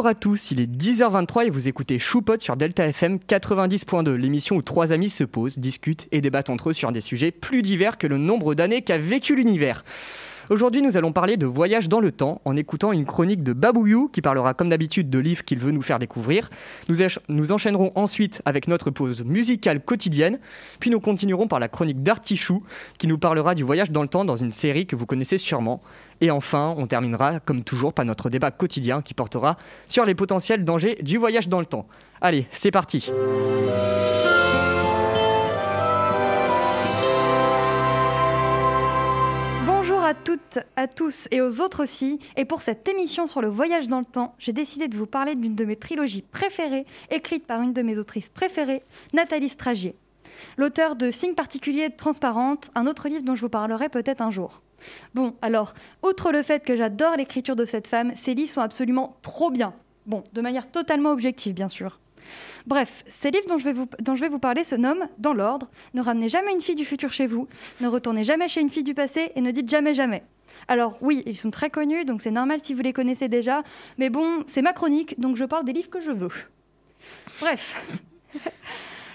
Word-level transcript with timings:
Bonjour 0.00 0.08
à 0.08 0.14
tous, 0.14 0.50
il 0.50 0.60
est 0.60 0.66
10h23 0.66 1.44
et 1.44 1.50
vous 1.50 1.68
écoutez 1.68 1.98
Choupot 1.98 2.38
sur 2.38 2.56
Delta 2.56 2.86
FM 2.86 3.18
90.2, 3.18 4.14
l'émission 4.14 4.56
où 4.56 4.62
trois 4.62 4.94
amis 4.94 5.10
se 5.10 5.24
posent, 5.24 5.58
discutent 5.58 6.08
et 6.10 6.22
débattent 6.22 6.48
entre 6.48 6.70
eux 6.70 6.72
sur 6.72 6.90
des 6.90 7.02
sujets 7.02 7.30
plus 7.30 7.60
divers 7.60 7.98
que 7.98 8.06
le 8.06 8.16
nombre 8.16 8.54
d'années 8.54 8.80
qu'a 8.80 8.96
vécu 8.96 9.36
l'univers. 9.36 9.84
Aujourd'hui, 10.50 10.82
nous 10.82 10.96
allons 10.96 11.12
parler 11.12 11.36
de 11.36 11.46
voyage 11.46 11.88
dans 11.88 12.00
le 12.00 12.10
temps 12.10 12.40
en 12.44 12.56
écoutant 12.56 12.90
une 12.90 13.04
chronique 13.04 13.44
de 13.44 13.52
Babouyou 13.52 14.08
qui 14.08 14.20
parlera 14.20 14.52
comme 14.52 14.68
d'habitude 14.68 15.08
de 15.08 15.20
livres 15.20 15.44
qu'il 15.44 15.60
veut 15.60 15.70
nous 15.70 15.80
faire 15.80 16.00
découvrir. 16.00 16.50
Nous, 16.88 16.96
nous, 17.28 17.52
enchaînerons 17.52 17.92
ensuite 17.94 18.42
avec 18.44 18.66
notre 18.66 18.90
pause 18.90 19.22
musicale 19.24 19.80
quotidienne, 19.80 20.40
puis 20.80 20.90
nous 20.90 20.98
continuerons 20.98 21.46
par 21.46 21.60
la 21.60 21.68
chronique 21.68 22.02
d'Artichou 22.02 22.64
qui 22.98 23.06
nous 23.06 23.16
parlera 23.16 23.54
du 23.54 23.62
voyage 23.62 23.92
dans 23.92 24.02
le 24.02 24.08
temps 24.08 24.24
dans 24.24 24.34
une 24.34 24.50
série 24.50 24.88
que 24.88 24.96
vous 24.96 25.06
connaissez 25.06 25.38
sûrement. 25.38 25.80
Et 26.20 26.32
enfin, 26.32 26.74
on 26.76 26.88
terminera 26.88 27.38
comme 27.38 27.62
toujours 27.62 27.92
par 27.92 28.04
notre 28.04 28.28
débat 28.28 28.50
quotidien 28.50 29.02
qui 29.02 29.14
portera 29.14 29.56
sur 29.86 30.04
les 30.04 30.16
potentiels 30.16 30.64
dangers 30.64 30.98
du 31.00 31.16
voyage 31.16 31.46
dans 31.46 31.60
le 31.60 31.66
temps. 31.66 31.86
Allez, 32.20 32.48
c'est 32.50 32.72
parti. 32.72 33.12
Toutes, 40.30 40.60
à 40.76 40.86
tous 40.86 41.26
et 41.32 41.40
aux 41.40 41.60
autres 41.60 41.82
aussi. 41.82 42.20
Et 42.36 42.44
pour 42.44 42.62
cette 42.62 42.86
émission 42.88 43.26
sur 43.26 43.40
le 43.40 43.48
voyage 43.48 43.88
dans 43.88 43.98
le 43.98 44.04
temps, 44.04 44.34
j'ai 44.38 44.52
décidé 44.52 44.86
de 44.86 44.96
vous 44.96 45.06
parler 45.06 45.34
d'une 45.34 45.56
de 45.56 45.64
mes 45.64 45.74
trilogies 45.74 46.22
préférées, 46.22 46.86
écrite 47.10 47.46
par 47.46 47.60
une 47.62 47.72
de 47.72 47.82
mes 47.82 47.98
autrices 47.98 48.28
préférées, 48.28 48.84
Nathalie 49.12 49.48
Stragier. 49.48 49.96
L'auteur 50.56 50.94
de 50.94 51.10
Signes 51.10 51.34
particuliers 51.34 51.90
transparentes, 51.90 52.70
un 52.76 52.86
autre 52.86 53.08
livre 53.08 53.24
dont 53.24 53.34
je 53.34 53.40
vous 53.40 53.48
parlerai 53.48 53.88
peut-être 53.88 54.22
un 54.22 54.30
jour. 54.30 54.62
Bon, 55.14 55.34
alors, 55.42 55.74
outre 56.04 56.30
le 56.32 56.42
fait 56.42 56.64
que 56.64 56.76
j'adore 56.76 57.16
l'écriture 57.16 57.56
de 57.56 57.64
cette 57.64 57.88
femme, 57.88 58.14
ses 58.14 58.34
livres 58.34 58.52
sont 58.52 58.60
absolument 58.60 59.16
trop 59.22 59.50
bien. 59.50 59.74
Bon, 60.06 60.22
de 60.32 60.40
manière 60.40 60.70
totalement 60.70 61.10
objective, 61.10 61.54
bien 61.54 61.68
sûr. 61.68 61.99
Bref, 62.66 63.04
ces 63.08 63.30
livres 63.30 63.46
dont 63.48 63.58
je, 63.58 63.64
vais 64.20 64.28
vous, 64.28 64.38
parler 64.38 64.64
se 64.64 64.74
nomment, 64.74 65.08
dans 65.18 65.32
l'ordre, 65.32 65.70
Ne 65.94 66.02
ramenez 66.02 66.28
jamais 66.28 66.52
une 66.52 66.60
fille 66.60 66.74
du 66.74 66.84
futur 66.84 67.12
chez 67.12 67.26
vous, 67.26 67.48
Ne 67.80 67.88
retournez 67.88 68.24
jamais 68.24 68.48
chez 68.48 68.60
une 68.60 68.70
fille 68.70 68.84
du 68.84 68.94
passé 68.94 69.32
et 69.34 69.40
ne 69.40 69.50
dites 69.50 69.68
jamais 69.68 69.94
jamais. 69.94 70.22
Alors 70.68 70.98
oui, 71.00 71.22
ils 71.26 71.36
sont 71.36 71.50
très 71.50 71.70
connus, 71.70 72.04
donc 72.04 72.22
c'est 72.22 72.30
normal 72.30 72.60
si 72.62 72.74
vous 72.74 72.82
les 72.82 72.92
connaissez 72.92 73.28
déjà, 73.28 73.62
mais 73.98 74.10
bon, 74.10 74.44
c'est 74.46 74.62
ma 74.62 74.72
chronique, 74.72 75.18
donc 75.18 75.36
je 75.36 75.44
parle 75.44 75.64
des 75.64 75.72
livres 75.72 75.90
que 75.90 76.00
je 76.00 76.10
veux. 76.10 76.30
Bref. 77.40 77.76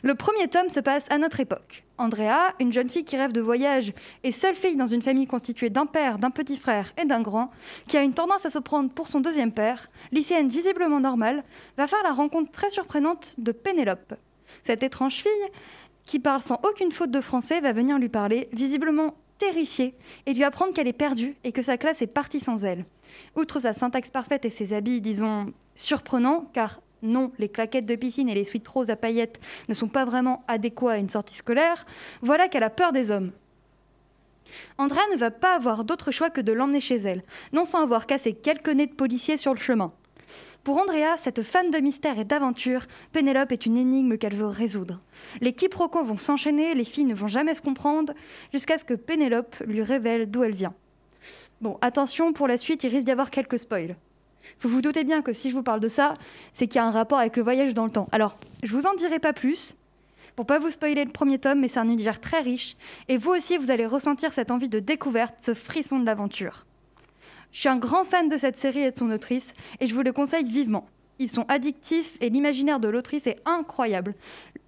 Le 0.06 0.14
premier 0.14 0.48
tome 0.48 0.70
se 0.70 0.80
passe 0.80 1.10
à 1.10 1.18
notre 1.18 1.40
époque. 1.40 1.84
Andrea, 1.98 2.54
une 2.60 2.72
jeune 2.72 2.90
fille 2.90 3.06
qui 3.06 3.18
rêve 3.18 3.32
de 3.32 3.42
voyage 3.42 3.92
et 4.24 4.32
seule 4.32 4.54
fille 4.54 4.76
dans 4.76 4.86
une 4.86 5.02
famille 5.02 5.26
constituée 5.26 5.72
d'un 5.72 5.88
père, 5.88 6.20
d'un 6.20 6.30
petit 6.30 6.58
frère 6.58 6.94
et 7.02 7.06
d'un 7.06 7.24
grand, 7.24 7.50
qui 7.88 7.98
a 7.98 8.04
une 8.04 8.14
tendance 8.14 8.46
à 8.46 8.52
se 8.52 8.60
prendre 8.60 8.92
pour 8.92 9.08
son 9.08 9.20
deuxième 9.20 9.52
père, 9.52 9.90
lycéenne 10.12 10.48
visiblement 10.48 11.00
normale, 11.00 11.42
va 11.76 11.88
faire 11.88 12.04
la 12.04 12.12
rencontre 12.12 12.52
très 12.52 12.70
surprenante 12.70 13.34
de 13.40 13.52
Pénélope. 13.52 14.14
Cette 14.64 14.84
étrange 14.84 15.24
fille, 15.24 15.52
qui 16.06 16.20
parle 16.20 16.44
sans 16.44 16.60
aucune 16.62 16.92
faute 16.92 17.10
de 17.10 17.20
français, 17.20 17.60
va 17.60 17.74
venir 17.74 17.98
lui 17.98 18.10
parler, 18.10 18.48
visiblement 18.54 19.16
terrifiée, 19.40 19.96
et 20.28 20.36
lui 20.36 20.44
apprendre 20.44 20.76
qu'elle 20.76 20.88
est 20.88 20.94
perdue 20.94 21.36
et 21.44 21.52
que 21.52 21.64
sa 21.64 21.80
classe 21.80 22.04
est 22.04 22.08
partie 22.08 22.40
sans 22.40 22.64
elle. 22.64 22.86
Outre 23.36 23.60
sa 23.60 23.74
syntaxe 23.74 24.12
parfaite 24.12 24.46
et 24.46 24.52
ses 24.52 24.72
habits, 24.74 25.02
disons, 25.02 25.52
surprenants, 25.76 26.46
car 26.54 26.80
non, 27.02 27.32
les 27.38 27.50
claquettes 27.50 27.86
de 27.86 27.96
piscine 27.96 28.30
et 28.30 28.36
les 28.36 28.46
suites 28.46 28.68
roses 28.68 28.90
à 28.90 28.96
paillettes 28.96 29.40
ne 29.70 29.74
sont 29.74 29.88
pas 29.88 30.06
vraiment 30.06 30.44
adéquats 30.48 30.94
à 30.94 30.98
une 30.98 31.10
sortie 31.10 31.36
scolaire, 31.36 31.86
voilà 32.22 32.48
qu'elle 32.48 32.64
a 32.64 32.70
peur 32.70 32.92
des 32.92 33.12
hommes. 33.12 33.32
Andrea 34.78 35.02
ne 35.12 35.18
va 35.18 35.32
pas 35.32 35.56
avoir 35.56 35.84
d'autre 35.84 36.12
choix 36.12 36.30
que 36.30 36.42
de 36.42 36.54
l'emmener 36.54 36.82
chez 36.82 36.98
elle, 36.98 37.24
non 37.54 37.66
sans 37.66 37.82
avoir 37.82 38.06
cassé 38.06 38.34
quelques 38.34 38.70
nez 38.70 38.88
de 38.88 38.94
policiers 38.94 39.38
sur 39.38 39.54
le 39.54 39.60
chemin. 39.60 39.92
Pour 40.64 40.78
Andrea, 40.78 41.16
cette 41.20 41.44
fan 41.44 41.70
de 41.70 41.78
mystère 41.78 42.18
et 42.18 42.26
d'aventure, 42.26 42.88
Pénélope 43.12 43.52
est 43.52 43.68
une 43.68 43.78
énigme 43.78 44.18
qu'elle 44.18 44.34
veut 44.34 44.48
résoudre. 44.48 45.00
Les 45.40 45.54
quiproquos 45.54 46.04
vont 46.04 46.18
s'enchaîner, 46.18 46.74
les 46.74 46.86
filles 46.86 47.06
ne 47.06 47.14
vont 47.14 47.28
jamais 47.28 47.54
se 47.54 47.62
comprendre, 47.62 48.14
jusqu'à 48.52 48.80
ce 48.80 48.86
que 48.86 48.96
Pénélope 48.96 49.58
lui 49.68 49.84
révèle 49.84 50.30
d'où 50.30 50.44
elle 50.44 50.56
vient. 50.56 50.74
Bon, 51.62 51.78
attention, 51.82 52.34
pour 52.34 52.48
la 52.48 52.58
suite, 52.58 52.84
il 52.84 52.90
risque 52.90 53.06
d'y 53.06 53.12
avoir 53.12 53.30
quelques 53.30 53.60
spoils. 53.60 53.96
Vous 54.60 54.70
vous 54.70 54.82
doutez 54.82 55.04
bien 55.04 55.22
que 55.22 55.34
si 55.34 55.50
je 55.50 55.56
vous 55.56 55.64
parle 55.64 55.80
de 55.80 55.88
ça, 55.88 56.14
c'est 56.54 56.68
qu'il 56.68 56.78
y 56.78 56.80
a 56.80 56.86
un 56.86 56.92
rapport 56.92 57.20
avec 57.20 57.36
le 57.38 57.44
voyage 57.44 57.74
dans 57.74 57.86
le 57.86 57.92
temps. 57.92 58.08
Alors, 58.12 58.38
je 58.64 58.72
vous 58.74 58.86
en 58.86 58.94
dirai 58.94 59.20
pas 59.20 59.34
plus, 59.34 59.76
pour 60.36 60.46
pas 60.46 60.60
vous 60.60 60.70
spoiler 60.70 61.06
le 61.06 61.12
premier 61.12 61.40
tome, 61.40 61.60
mais 61.60 61.70
c'est 61.70 61.80
un 61.80 61.90
univers 61.90 62.20
très 62.20 62.42
riche, 62.42 62.76
et 63.08 63.18
vous 63.18 63.32
aussi, 63.32 63.58
vous 63.58 63.72
allez 63.72 63.86
ressentir 63.86 64.34
cette 64.34 64.52
envie 64.52 64.70
de 64.70 64.80
découverte, 64.80 65.36
ce 65.42 65.54
frisson 65.54 66.00
de 66.00 66.06
l'aventure. 66.06 66.66
Je 67.52 67.60
suis 67.62 67.70
un 67.70 67.78
grand 67.78 68.04
fan 68.04 68.28
de 68.28 68.38
cette 68.38 68.58
série 68.58 68.82
et 68.82 68.92
de 68.92 68.98
son 68.98 69.10
autrice, 69.12 69.54
et 69.80 69.88
je 69.88 69.96
vous 69.96 70.02
le 70.02 70.12
conseille 70.12 70.44
vivement. 70.44 70.88
Ils 71.20 71.30
sont 71.30 71.46
addictifs 71.48 72.18
et 72.20 72.30
l'imaginaire 72.30 72.82
de 72.82 72.90
l'autrice 72.90 73.28
est 73.28 73.40
incroyable. 73.46 74.16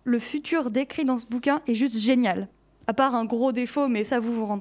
Le 0.06 0.20
futur 0.20 0.72
décrit 0.72 1.04
dans 1.04 1.18
ce 1.18 1.26
bouquin 1.26 1.62
est 1.68 1.76
juste 1.76 1.98
génial. 1.98 2.48
À 2.88 2.94
part 2.94 3.16
un 3.16 3.26
gros 3.26 3.52
défaut, 3.52 3.90
mais 3.90 4.06
ça 4.06 4.20
vous 4.20 4.34
vous, 4.34 4.60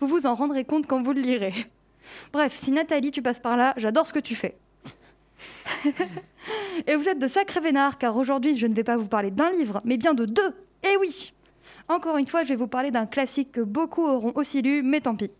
vous, 0.00 0.06
vous 0.06 0.26
en 0.26 0.34
rendrez 0.34 0.64
compte 0.64 0.86
quand 0.86 1.02
vous 1.02 1.12
le 1.12 1.20
lirez. 1.20 1.52
Bref, 2.32 2.58
si 2.60 2.72
Nathalie, 2.72 3.10
tu 3.10 3.22
passes 3.22 3.38
par 3.38 3.56
là, 3.56 3.74
j'adore 3.76 4.06
ce 4.06 4.12
que 4.12 4.18
tu 4.18 4.34
fais. 4.34 4.56
et 6.86 6.96
vous 6.96 7.08
êtes 7.08 7.18
de 7.18 7.28
sacrés 7.28 7.60
vénards, 7.60 7.98
car 7.98 8.16
aujourd'hui, 8.16 8.56
je 8.56 8.66
ne 8.66 8.74
vais 8.74 8.84
pas 8.84 8.96
vous 8.96 9.08
parler 9.08 9.30
d'un 9.30 9.50
livre, 9.50 9.80
mais 9.84 9.96
bien 9.96 10.14
de 10.14 10.24
deux. 10.24 10.54
Eh 10.82 10.96
oui 10.98 11.32
Encore 11.88 12.16
une 12.16 12.26
fois, 12.26 12.42
je 12.42 12.50
vais 12.50 12.56
vous 12.56 12.68
parler 12.68 12.90
d'un 12.90 13.06
classique 13.06 13.52
que 13.52 13.60
beaucoup 13.60 14.04
auront 14.04 14.32
aussi 14.34 14.62
lu, 14.62 14.82
mais 14.82 15.00
tant 15.00 15.16
pis. 15.16 15.30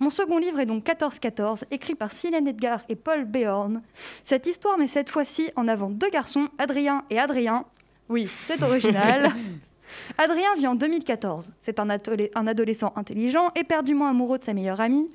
Mon 0.00 0.10
second 0.10 0.38
livre 0.38 0.60
est 0.60 0.66
donc 0.66 0.84
14-14, 0.84 1.64
écrit 1.70 1.94
par 1.94 2.12
Silène 2.12 2.46
Edgar 2.46 2.82
et 2.88 2.96
Paul 2.96 3.24
Béorn. 3.24 3.82
Cette 4.24 4.46
histoire 4.46 4.78
met 4.78 4.88
cette 4.88 5.10
fois-ci 5.10 5.50
en 5.56 5.68
avant 5.68 5.90
deux 5.90 6.10
garçons, 6.10 6.48
Adrien 6.58 7.04
et 7.10 7.18
Adrien. 7.18 7.64
Oui, 8.08 8.28
c'est 8.46 8.62
original. 8.62 9.32
Adrien 10.18 10.54
vit 10.56 10.66
en 10.66 10.74
2014. 10.74 11.52
C'est 11.60 11.78
un, 11.78 11.88
adolescent 11.88 12.92
intelligent, 12.96 13.50
éperdument 13.54 14.06
amoureux 14.06 14.38
de 14.38 14.44
sa 14.44 14.54
meilleure 14.54 14.80
amie, 14.80 15.10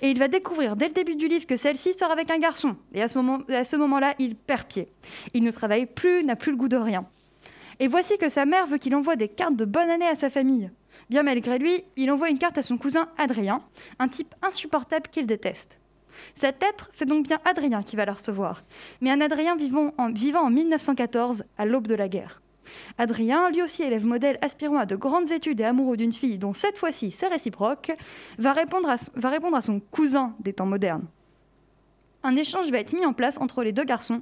et 0.00 0.10
il 0.10 0.18
va 0.18 0.28
découvrir 0.28 0.76
dès 0.76 0.88
le 0.88 0.94
début 0.94 1.16
du 1.16 1.28
livre 1.28 1.46
que 1.46 1.56
celle-ci 1.56 1.94
sort 1.94 2.10
avec 2.10 2.30
un 2.30 2.38
garçon. 2.38 2.76
Et 2.94 3.02
à 3.02 3.08
ce, 3.08 3.76
moment-là, 3.76 4.14
il 4.18 4.36
perd 4.36 4.66
pied. 4.66 4.88
Il 5.34 5.42
ne 5.42 5.50
travaille 5.50 5.86
plus, 5.86 6.24
n'a 6.24 6.36
plus 6.36 6.52
le 6.52 6.58
goût 6.58 6.68
de 6.68 6.76
rien. 6.76 7.06
Et 7.78 7.88
voici 7.88 8.16
que 8.18 8.28
sa 8.28 8.46
mère 8.46 8.66
veut 8.66 8.78
qu'il 8.78 8.94
envoie 8.94 9.16
des 9.16 9.28
cartes 9.28 9.56
de 9.56 9.64
bonne 9.64 9.90
année 9.90 10.08
à 10.08 10.16
sa 10.16 10.30
famille. 10.30 10.70
Bien 11.10 11.22
malgré 11.22 11.58
lui, 11.58 11.84
il 11.96 12.10
envoie 12.10 12.30
une 12.30 12.38
carte 12.38 12.56
à 12.56 12.62
son 12.62 12.78
cousin 12.78 13.08
Adrien, 13.18 13.60
un 13.98 14.08
type 14.08 14.34
insupportable 14.42 15.08
qu'il 15.10 15.26
déteste. 15.26 15.78
Cette 16.34 16.62
lettre, 16.62 16.88
c'est 16.92 17.04
donc 17.04 17.26
bien 17.26 17.38
Adrien 17.44 17.82
qui 17.82 17.96
va 17.96 18.06
la 18.06 18.14
recevoir, 18.14 18.62
mais 19.02 19.10
un 19.10 19.20
Adrien 19.20 19.56
vivant 19.56 19.92
en, 19.98 20.10
vivant 20.10 20.46
en 20.46 20.50
1914, 20.50 21.44
à 21.58 21.66
l'aube 21.66 21.86
de 21.86 21.94
la 21.94 22.08
guerre. 22.08 22.40
Adrien, 22.98 23.50
lui 23.50 23.62
aussi 23.62 23.82
élève 23.82 24.06
modèle 24.06 24.38
aspirant 24.42 24.78
à 24.78 24.86
de 24.86 24.96
grandes 24.96 25.30
études 25.32 25.60
et 25.60 25.64
amoureux 25.64 25.96
d'une 25.96 26.12
fille 26.12 26.38
dont 26.38 26.54
cette 26.54 26.78
fois-ci 26.78 27.10
c'est 27.10 27.28
réciproque, 27.28 27.92
va 28.38 28.52
répondre, 28.52 28.88
à, 28.88 29.62
son 29.62 29.80
cousin 29.80 30.34
des 30.40 30.52
temps 30.52 30.66
modernes. 30.66 31.06
Un 32.22 32.36
échange 32.36 32.70
va 32.70 32.78
être 32.78 32.92
mis 32.92 33.06
en 33.06 33.12
place 33.12 33.38
entre 33.38 33.62
les 33.62 33.72
deux 33.72 33.84
garçons 33.84 34.20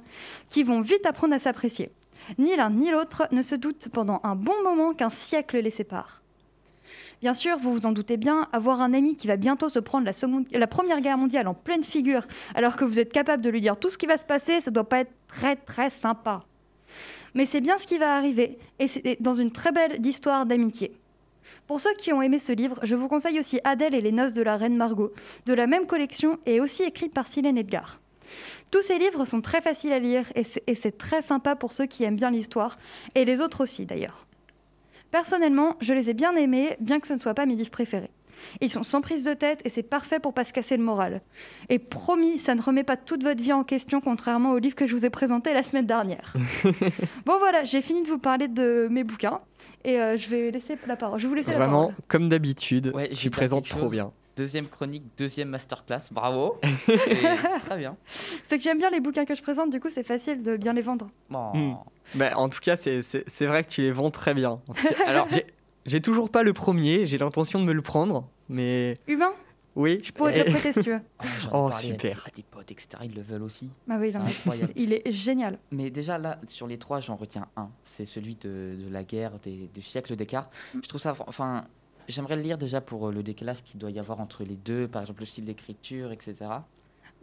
qui 0.49 0.63
vont 0.63 0.81
vite 0.81 1.05
apprendre 1.05 1.33
à 1.33 1.39
s'apprécier. 1.39 1.91
Ni 2.37 2.55
l'un 2.55 2.69
ni 2.69 2.91
l'autre 2.91 3.27
ne 3.31 3.41
se 3.41 3.55
doutent 3.55 3.89
pendant 3.89 4.19
un 4.23 4.35
bon 4.35 4.63
moment 4.63 4.93
qu'un 4.93 5.09
siècle 5.09 5.59
les 5.59 5.71
sépare. 5.71 6.21
Bien 7.21 7.33
sûr, 7.33 7.57
vous 7.57 7.73
vous 7.73 7.85
en 7.85 7.91
doutez 7.91 8.17
bien, 8.17 8.47
avoir 8.53 8.81
un 8.81 8.93
ami 8.93 9.15
qui 9.15 9.27
va 9.27 9.37
bientôt 9.37 9.69
se 9.69 9.79
prendre 9.79 10.05
la, 10.05 10.59
la, 10.59 10.67
Première 10.67 11.01
Guerre 11.01 11.17
mondiale 11.17 11.47
en 11.47 11.53
pleine 11.53 11.83
figure, 11.83 12.27
alors 12.53 12.75
que 12.75 12.85
vous 12.85 12.99
êtes 12.99 13.11
capable 13.11 13.41
de 13.41 13.49
lui 13.49 13.61
dire 13.61 13.77
tout 13.77 13.89
ce 13.89 13.97
qui 13.97 14.05
va 14.05 14.17
se 14.17 14.25
passer, 14.25 14.61
ça 14.61 14.71
doit 14.71 14.87
pas 14.87 14.99
être 14.99 15.13
très 15.27 15.55
très 15.55 15.89
sympa. 15.89 16.43
Mais 17.35 17.45
c'est 17.45 17.61
bien 17.61 17.77
ce 17.77 17.85
qui 17.85 17.97
va 17.97 18.15
arriver, 18.15 18.57
et 18.79 18.87
c'est 18.87 19.21
dans 19.21 19.35
une 19.35 19.51
très 19.51 19.71
belle 19.71 20.03
histoire 20.05 20.45
d'amitié. 20.45 20.93
Pour 21.67 21.81
ceux 21.81 21.93
qui 21.95 22.11
ont 22.13 22.21
aimé 22.21 22.39
ce 22.39 22.51
livre, 22.53 22.79
je 22.83 22.95
vous 22.95 23.07
conseille 23.07 23.39
aussi 23.39 23.59
Adèle 23.63 23.93
et 23.93 24.01
les 24.01 24.11
noces 24.11 24.33
de 24.33 24.41
la 24.41 24.57
reine 24.57 24.77
Margot, 24.77 25.13
de 25.45 25.53
la 25.53 25.67
même 25.67 25.85
collection 25.85 26.39
et 26.45 26.59
aussi 26.59 26.83
écrite 26.83 27.13
par 27.13 27.27
Silène 27.27 27.57
Edgar. 27.57 27.99
Tous 28.71 28.81
ces 28.81 28.97
livres 28.97 29.25
sont 29.25 29.41
très 29.41 29.61
faciles 29.61 29.93
à 29.93 29.99
lire 29.99 30.25
et 30.35 30.43
c'est 30.43 30.97
très 30.97 31.21
sympa 31.21 31.55
pour 31.55 31.71
ceux 31.71 31.85
qui 31.85 32.03
aiment 32.03 32.15
bien 32.15 32.31
l'histoire, 32.31 32.77
et 33.13 33.25
les 33.25 33.41
autres 33.41 33.61
aussi 33.61 33.85
d'ailleurs. 33.85 34.25
Personnellement, 35.11 35.75
je 35.81 35.93
les 35.93 36.09
ai 36.09 36.13
bien 36.13 36.35
aimés, 36.35 36.75
bien 36.79 36.99
que 36.99 37.07
ce 37.07 37.13
ne 37.13 37.19
soit 37.19 37.35
pas 37.35 37.45
mes 37.45 37.55
livres 37.55 37.69
préférés. 37.69 38.09
Ils 38.61 38.71
sont 38.71 38.83
sans 38.83 39.01
prise 39.01 39.23
de 39.23 39.33
tête 39.33 39.61
et 39.65 39.69
c'est 39.69 39.83
parfait 39.83 40.19
pour 40.19 40.33
pas 40.33 40.43
se 40.43 40.53
casser 40.53 40.77
le 40.77 40.83
moral. 40.83 41.21
Et 41.69 41.79
promis, 41.79 42.39
ça 42.39 42.55
ne 42.55 42.61
remet 42.61 42.83
pas 42.83 42.97
toute 42.97 43.23
votre 43.23 43.41
vie 43.41 43.53
en 43.53 43.63
question, 43.63 44.01
contrairement 44.01 44.51
au 44.51 44.57
livre 44.57 44.75
que 44.75 44.87
je 44.87 44.95
vous 44.95 45.05
ai 45.05 45.09
présenté 45.09 45.53
la 45.53 45.63
semaine 45.63 45.85
dernière. 45.85 46.33
bon 47.25 47.37
voilà, 47.39 47.63
j'ai 47.63 47.81
fini 47.81 48.03
de 48.03 48.07
vous 48.07 48.19
parler 48.19 48.47
de 48.47 48.87
mes 48.89 49.03
bouquins 49.03 49.39
et 49.83 49.99
euh, 49.99 50.17
je 50.17 50.29
vais 50.29 50.51
laisser 50.51 50.77
la 50.87 50.95
parole. 50.95 51.19
Je 51.19 51.27
vous 51.27 51.35
laisser 51.35 51.51
Vraiment, 51.51 51.81
la 51.81 51.87
parole. 51.87 51.95
comme 52.07 52.29
d'habitude, 52.29 52.91
ouais, 52.93 53.09
je 53.13 53.29
présente 53.29 53.67
trop 53.67 53.89
bien. 53.89 54.11
Deuxième 54.37 54.67
chronique, 54.67 55.03
deuxième 55.17 55.47
masterclass, 55.47 56.11
bravo. 56.11 56.59
c'est 56.85 57.59
très 57.61 57.77
bien. 57.77 57.95
C'est 58.49 58.57
que 58.57 58.63
j'aime 58.63 58.77
bien 58.77 58.89
les 58.89 58.99
bouquins 58.99 59.23
que 59.23 59.33
je 59.33 59.41
présente, 59.41 59.69
du 59.69 59.79
coup 59.79 59.87
c'est 59.93 60.03
facile 60.03 60.43
de 60.43 60.57
bien 60.57 60.73
les 60.73 60.81
vendre. 60.81 61.07
Bon. 61.29 61.53
Hmm. 61.53 61.75
Bah, 62.15 62.37
en 62.37 62.49
tout 62.49 62.59
cas, 62.59 62.75
c'est 62.75 63.45
vrai 63.45 63.63
que 63.63 63.69
tu 63.69 63.81
les 63.81 63.91
vends 63.91 64.11
très 64.11 64.33
bien. 64.33 64.59
alors, 65.07 65.27
j'ai 65.85 66.01
toujours 66.01 66.29
pas 66.29 66.43
le 66.43 66.53
premier, 66.53 67.05
j'ai 67.07 67.17
l'intention 67.17 67.59
de 67.59 67.65
me 67.65 67.73
le 67.73 67.81
prendre, 67.81 68.27
mais. 68.49 68.97
Humain? 69.07 69.31
Oui. 69.75 69.99
Je 70.03 70.11
pourrais 70.13 70.31
te 70.33 70.39
le 70.39 70.51
prêter 70.53 70.71
si 70.71 70.81
tu 70.83 70.91
veux. 70.91 71.01
Ah, 71.19 71.25
Oh, 71.51 71.69
des- 71.69 71.75
super. 71.75 72.23
À 72.25 72.31
des 72.33 72.43
potes, 72.43 72.71
etc. 72.71 72.87
Ils 73.03 73.13
le 73.13 73.21
veulent 73.21 73.43
aussi. 73.43 73.69
Ah 73.89 73.97
oui, 73.99 74.11
non, 74.13 74.21
incroyable. 74.21 74.71
il 74.77 74.93
est 74.93 75.11
génial. 75.11 75.59
Mais 75.71 75.89
déjà 75.89 76.17
là, 76.17 76.39
sur 76.47 76.65
les 76.67 76.77
trois, 76.77 77.01
j'en 77.01 77.15
retiens 77.17 77.47
un. 77.57 77.69
C'est 77.83 78.05
celui 78.05 78.35
de, 78.35 78.77
de 78.81 78.89
la 78.89 79.03
guerre, 79.03 79.33
des, 79.43 79.69
des 79.73 79.81
siècles 79.81 80.15
d'écart. 80.15 80.49
Je 80.81 80.87
trouve 80.87 81.01
ça, 81.01 81.13
enfin, 81.27 81.65
j'aimerais 82.07 82.37
le 82.37 82.41
lire 82.41 82.57
déjà 82.57 82.79
pour 82.79 83.09
euh, 83.09 83.11
le 83.11 83.21
décalage 83.21 83.63
qu'il 83.63 83.77
doit 83.77 83.91
y 83.91 83.99
avoir 83.99 84.21
entre 84.21 84.45
les 84.45 84.55
deux, 84.55 84.87
par 84.87 85.01
exemple 85.01 85.19
le 85.21 85.25
style 85.25 85.43
d'écriture, 85.45 86.13
etc. 86.13 86.35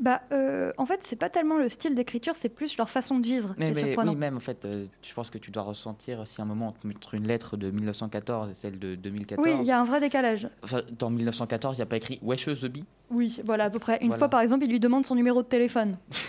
Bah, 0.03 0.21
euh, 0.33 0.73
en 0.79 0.85
fait, 0.85 0.99
c'est 1.05 1.15
pas 1.15 1.31
tellement 1.31 1.57
le 1.57 1.69
style 1.69 1.95
d'écriture, 1.95 2.35
c'est 2.35 2.49
plus 2.49 2.77
leur 2.77 2.91
façon 2.91 3.21
de 3.21 3.25
vivre 3.25 3.55
Mais, 3.57 3.71
qui 3.71 3.79
est 3.79 3.97
mais 3.97 3.97
oui, 3.97 4.17
même 4.17 4.37
en 4.37 4.41
fait, 4.41 4.65
euh, 4.65 4.87
je 5.01 5.15
pense 5.15 5.31
que 5.31 5.39
tu 5.39 5.53
dois 5.53 5.63
ressentir 5.63 6.27
si 6.27 6.41
à 6.41 6.45
un 6.45 6.47
moment 6.47 6.71
on 6.71 6.73
te 6.73 6.85
montre 6.85 7.15
une 7.15 7.29
lettre 7.29 7.57
de 7.57 7.71
1914 7.71 8.51
et 8.51 8.55
celle 8.55 8.81
de 8.81 8.97
2014. 8.97 9.47
Oui, 9.47 9.55
il 9.61 9.65
y 9.65 9.71
a 9.71 9.81
un 9.81 9.85
vrai 9.85 10.01
décalage. 10.01 10.49
Enfin, 10.65 10.81
dans 10.99 11.09
1914, 11.09 11.77
il 11.77 11.79
n'y 11.79 11.83
a 11.85 11.87
pas 11.87 11.99
écrit 11.99 12.19
Wesh 12.21 12.47
the 12.47 12.67
Bee. 12.67 12.85
Oui, 13.11 13.41
voilà, 13.45 13.65
à 13.65 13.71
peu 13.71 13.79
près. 13.79 13.99
Une 14.01 14.09
Voilà. 14.09 14.19
fois, 14.19 14.29
par 14.29 14.41
exemple, 14.41 14.65
il 14.65 14.73
lui 14.73 14.81
demande 14.81 15.07
son 15.07 15.15
numéro 15.15 15.41
de 15.41 15.47
téléphone. 15.47 15.97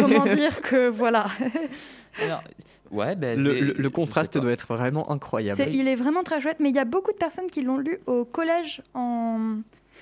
Comment 0.00 0.24
dire 0.34 0.60
que, 0.60 0.88
voilà. 0.88 1.26
Alors, 2.24 2.42
ouais, 2.90 3.14
ben, 3.14 3.38
Le, 3.38 3.88
contraste 3.90 4.36
doit 4.36 4.50
être 4.50 4.74
vraiment 4.74 5.12
incroyable. 5.12 5.62
Il 5.70 5.86
est 5.86 5.94
vraiment 5.94 6.24
très 6.24 6.40
chouette, 6.40 6.58
mais 6.58 6.70
il 6.70 6.74
y 6.74 6.80
a 6.80 6.84
beaucoup 6.84 7.12
de 7.12 7.18
personnes 7.18 7.48
qui 7.48 7.62
l'ont 7.62 7.78
lu 7.78 8.00
au 8.06 8.24
collège 8.24 8.82
en, 8.94 9.58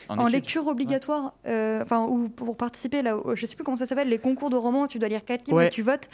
En 0.08 0.26
lecture 0.26 0.66
obligatoire, 0.66 1.34
euh, 1.46 1.82
enfin, 1.82 2.04
ou 2.06 2.28
pour 2.28 2.56
participer, 2.56 3.02
là, 3.02 3.16
je 3.34 3.46
sais 3.46 3.54
plus 3.54 3.64
comment 3.64 3.76
ça 3.76 3.86
s'appelle, 3.86 4.08
les 4.08 4.18
concours 4.18 4.50
de 4.50 4.56
romans, 4.56 4.86
tu 4.86 4.98
dois 4.98 5.08
lire 5.08 5.24
quatre 5.24 5.46
livres 5.46 5.58
Ouais. 5.58 5.66
et 5.68 5.70
tu 5.70 5.82
votes. 5.82 6.08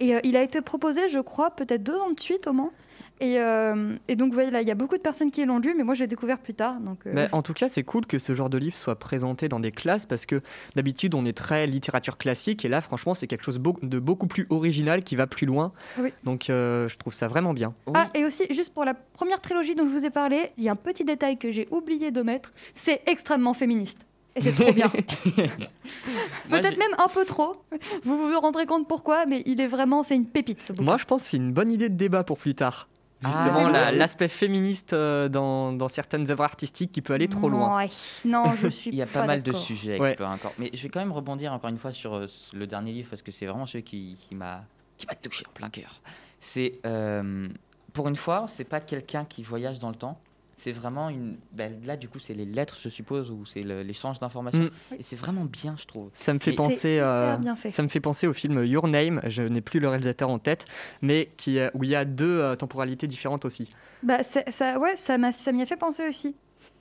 Et 0.00 0.14
euh, 0.14 0.20
il 0.24 0.36
a 0.36 0.42
été 0.42 0.60
proposé, 0.60 1.08
je 1.08 1.20
crois, 1.20 1.50
peut-être 1.50 1.82
deux 1.82 1.96
ans 1.98 2.10
de 2.10 2.20
suite 2.20 2.46
au 2.46 2.52
moins. 2.52 2.70
Et, 3.20 3.38
euh, 3.38 3.94
et 4.08 4.16
donc, 4.16 4.32
voilà, 4.32 4.62
il 4.62 4.66
y 4.66 4.70
a 4.70 4.74
beaucoup 4.74 4.96
de 4.96 5.02
personnes 5.02 5.30
qui 5.30 5.44
l'ont 5.44 5.58
lu, 5.60 5.74
mais 5.76 5.84
moi, 5.84 5.94
je 5.94 6.00
l'ai 6.00 6.08
découvert 6.08 6.38
plus 6.38 6.54
tard. 6.54 6.80
Donc, 6.80 6.98
euh, 7.06 7.12
Mais 7.14 7.28
en 7.32 7.42
tout 7.42 7.52
cas, 7.54 7.68
c'est 7.68 7.84
cool 7.84 8.04
que 8.06 8.18
ce 8.18 8.34
genre 8.34 8.50
de 8.50 8.58
livre 8.58 8.74
soit 8.74 8.96
présenté 8.98 9.48
dans 9.48 9.60
des 9.60 9.70
classes 9.70 10.06
parce 10.06 10.26
que 10.26 10.40
d'habitude, 10.74 11.14
on 11.14 11.24
est 11.24 11.36
très 11.36 11.66
littérature 11.68 12.18
classique 12.18 12.64
et 12.64 12.68
là, 12.68 12.80
franchement, 12.80 13.14
c'est 13.14 13.28
quelque 13.28 13.44
chose 13.44 13.60
de 13.82 13.98
beaucoup 14.00 14.26
plus 14.26 14.46
original 14.50 15.04
qui 15.04 15.14
va 15.14 15.28
plus 15.28 15.46
loin. 15.46 15.72
Oui. 15.98 16.12
Donc, 16.24 16.50
euh, 16.50 16.88
je 16.88 16.96
trouve 16.96 17.12
ça 17.12 17.28
vraiment 17.28 17.54
bien. 17.54 17.74
Oui. 17.86 17.92
Ah, 17.96 18.08
et 18.14 18.24
aussi, 18.24 18.44
juste 18.50 18.74
pour 18.74 18.84
la 18.84 18.94
première 18.94 19.40
trilogie 19.40 19.76
dont 19.76 19.86
je 19.88 19.92
vous 19.96 20.04
ai 20.04 20.10
parlé, 20.10 20.50
il 20.58 20.64
y 20.64 20.68
a 20.68 20.72
un 20.72 20.76
petit 20.76 21.04
détail 21.04 21.38
que 21.38 21.52
j'ai 21.52 21.68
oublié 21.70 22.10
de 22.10 22.22
mettre, 22.22 22.52
c'est 22.74 23.02
extrêmement 23.06 23.54
féministe. 23.54 23.98
Et 24.34 24.40
c'est 24.42 24.52
trop 24.52 24.72
bien. 24.72 24.88
Peut-être 26.48 26.70
j'ai- 26.72 26.76
même 26.78 26.94
un 26.98 27.08
peu 27.08 27.24
trop. 27.24 27.56
Vous 28.04 28.16
vous 28.16 28.40
rendrez 28.40 28.66
compte 28.66 28.88
pourquoi, 28.88 29.26
mais 29.26 29.42
il 29.46 29.60
est 29.60 29.66
vraiment, 29.66 30.02
c'est 30.02 30.16
une 30.16 30.26
pépite 30.26 30.62
ce 30.62 30.72
bouquin. 30.72 30.84
Moi, 30.84 30.96
je 30.96 31.04
pense 31.04 31.22
que 31.24 31.28
c'est 31.30 31.36
une 31.36 31.52
bonne 31.52 31.70
idée 31.70 31.88
de 31.88 31.94
débat 31.96 32.24
pour 32.24 32.38
plus 32.38 32.54
tard. 32.54 32.88
Ah, 33.24 33.28
Justement, 33.44 33.68
la- 33.68 33.78
féministe. 33.80 33.98
l'aspect 33.98 34.28
féministe 34.28 34.92
euh, 34.92 35.28
dans, 35.28 35.72
dans 35.72 35.88
certaines 35.88 36.30
œuvres 36.30 36.44
artistiques 36.44 36.92
qui 36.92 37.02
peut 37.02 37.12
aller 37.14 37.28
trop 37.28 37.48
loin. 37.48 37.76
Ouais. 37.76 37.88
Non, 38.24 38.44
je 38.60 38.68
suis 38.70 38.90
Il 38.90 38.96
y 38.96 39.02
a 39.02 39.06
pas, 39.06 39.24
mal 39.24 39.42
de 39.42 39.52
sujets 39.52 39.96
à 39.96 40.00
Ouais. 40.00 40.08
explorer 40.10 40.32
encore. 40.32 40.52
Mais 40.58 40.70
je 40.74 40.82
vais 40.82 40.88
quand 40.88 41.00
même 41.00 41.12
rebondir 41.12 41.52
encore 41.52 41.70
une 41.70 41.78
fois 41.78 41.92
sur 41.92 42.14
euh, 42.14 42.26
le 42.52 42.66
dernier 42.66 42.92
livre 42.92 43.08
parce 43.10 43.22
que 43.22 43.30
c'est 43.32 43.46
vraiment 43.46 43.66
celui 43.66 43.84
qui, 43.84 44.16
qui 44.28 44.34
m'a 44.34 44.64
qui 44.98 45.06
m'a 45.06 45.14
touché 45.14 45.44
en 45.48 45.52
plein 45.52 45.70
cœur. 45.70 46.00
C'est 46.40 46.80
euh, 46.86 47.48
pour 47.92 48.08
une 48.08 48.16
fois, 48.16 48.46
c'est 48.48 48.64
pas 48.64 48.80
quelqu'un 48.80 49.24
qui 49.24 49.42
voyage 49.42 49.78
dans 49.78 49.88
le 49.90 49.94
temps. 49.96 50.18
C'est 50.62 50.70
vraiment 50.70 51.08
une. 51.08 51.38
ben, 51.50 51.74
là, 51.84 51.96
du 51.96 52.08
coup, 52.08 52.20
c'est 52.20 52.34
les 52.34 52.44
lettres, 52.44 52.78
je 52.80 52.88
suppose, 52.88 53.32
ou 53.32 53.44
c'est 53.44 53.64
l'échange 53.64 54.20
d'informations. 54.20 54.60
Mm. 54.60 54.94
Et 55.00 55.02
c'est 55.02 55.16
vraiment 55.16 55.44
bien, 55.44 55.74
je 55.76 55.86
trouve. 55.86 56.10
Ça 56.14 56.32
me 56.32 56.38
fait 56.38 56.52
Et- 56.52 56.54
penser. 56.54 56.98
Euh, 57.00 57.36
bien 57.36 57.56
fait. 57.56 57.70
Ça 57.70 57.82
me 57.82 57.88
fait 57.88 57.98
penser 57.98 58.28
au 58.28 58.32
film 58.32 58.64
Your 58.64 58.86
Name, 58.86 59.20
je 59.26 59.42
n'ai 59.42 59.60
plus 59.60 59.80
le 59.80 59.88
réalisateur 59.88 60.28
en 60.28 60.38
tête, 60.38 60.66
mais 61.00 61.30
qui, 61.36 61.58
où 61.74 61.82
il 61.82 61.90
y 61.90 61.96
a 61.96 62.04
deux 62.04 62.38
euh, 62.38 62.54
temporalités 62.54 63.08
différentes 63.08 63.44
aussi. 63.44 63.72
Bah, 64.04 64.22
ça, 64.22 64.78
ouais, 64.78 64.94
ça 64.94 65.18
m'a, 65.18 65.32
ça 65.32 65.50
m'y 65.50 65.62
a 65.62 65.66
fait 65.66 65.74
penser 65.76 66.06
aussi. 66.06 66.36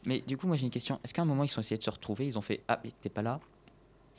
Mais 0.06 0.22
du 0.28 0.38
coup, 0.38 0.46
moi, 0.46 0.58
j'ai 0.58 0.66
une 0.66 0.70
question. 0.72 1.00
Est-ce 1.04 1.16
qu'à 1.16 1.24
un 1.24 1.26
moment, 1.26 1.44
ils 1.44 1.50
sont 1.50 1.62
essayés 1.62 1.80
de 1.80 1.84
se 1.84 1.90
retrouver? 1.90 2.28
Ils 2.28 2.38
ont 2.38 2.42
fait 2.44 2.62
Ah, 2.68 2.80
mais 2.84 2.92
t'es 3.02 3.10
pas 3.10 3.24
là? 3.24 3.40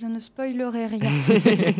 Je 0.00 0.06
ne 0.06 0.18
spoilerai 0.18 0.86
rien. 0.86 1.10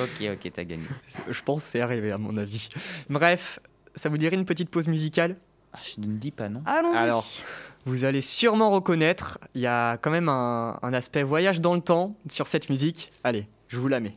Ok, 0.00 0.24
ok, 0.32 0.52
t'as 0.54 0.64
gagné. 0.64 0.84
Je 1.28 1.42
pense 1.42 1.64
que 1.64 1.68
c'est 1.68 1.80
arrivé 1.80 2.10
à 2.12 2.18
mon 2.18 2.36
avis. 2.38 2.68
Bref, 3.10 3.60
ça 3.94 4.08
vous 4.08 4.16
dirait 4.16 4.36
une 4.36 4.46
petite 4.46 4.70
pause 4.70 4.88
musicale? 4.88 5.36
Ah, 5.74 5.78
je 5.82 6.00
ne 6.00 6.14
dis 6.16 6.30
pas 6.30 6.48
non. 6.48 6.62
Allons-y. 6.66 6.96
Alors, 6.96 7.26
Vous 7.86 8.04
allez 8.04 8.20
sûrement 8.22 8.70
reconnaître, 8.70 9.38
il 9.54 9.60
y 9.60 9.66
a 9.66 9.98
quand 9.98 10.10
même 10.10 10.28
un, 10.28 10.78
un 10.82 10.92
aspect 10.94 11.22
voyage 11.22 11.60
dans 11.60 11.74
le 11.74 11.80
temps 11.80 12.14
sur 12.30 12.46
cette 12.46 12.70
musique. 12.70 13.12
Allez, 13.24 13.46
je 13.68 13.78
vous 13.78 13.88
la 13.88 14.00
mets. 14.00 14.16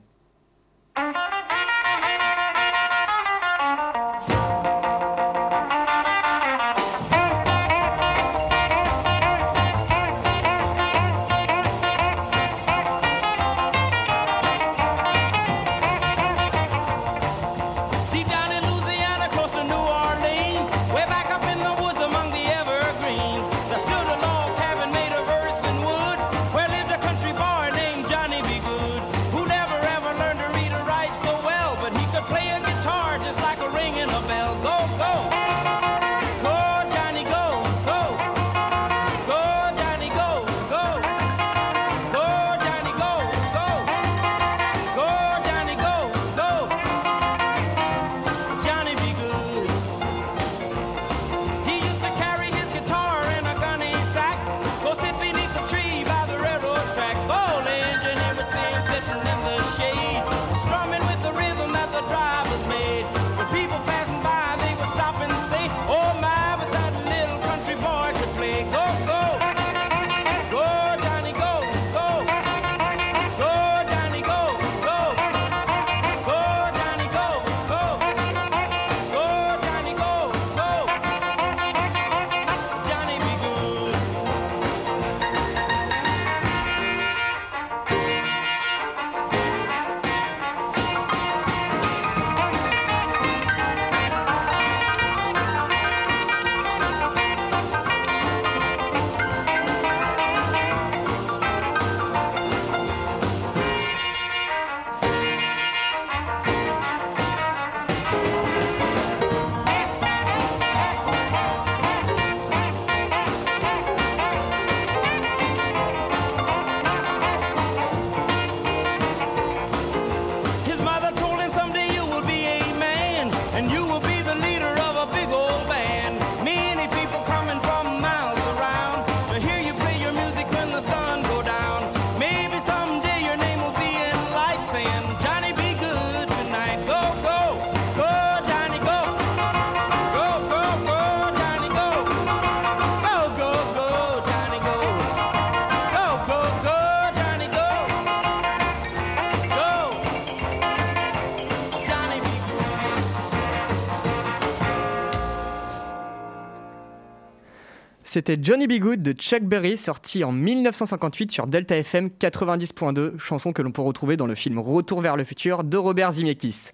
C'était 158.18 158.40
Johnny 158.42 158.66
B. 158.66 158.80
Good 158.80 159.04
de 159.04 159.12
Chuck 159.12 159.44
Berry, 159.44 159.78
sorti 159.78 160.24
en 160.24 160.32
1958 160.32 161.32
sur 161.32 161.46
Delta 161.46 161.78
FM 161.78 162.10
90.2, 162.20 163.20
chanson 163.20 163.54
que 163.54 163.62
l'on 163.62 163.72
peut 163.72 163.84
retrouver 163.84 164.18
dans 164.18 164.26
le 164.26 164.34
film 164.34 164.58
Retour 164.58 165.02
vers 165.02 165.16
le 165.16 165.24
futur 165.24 165.64
de 165.64 165.78
Robert 165.78 166.14
Zemeckis. 166.14 166.72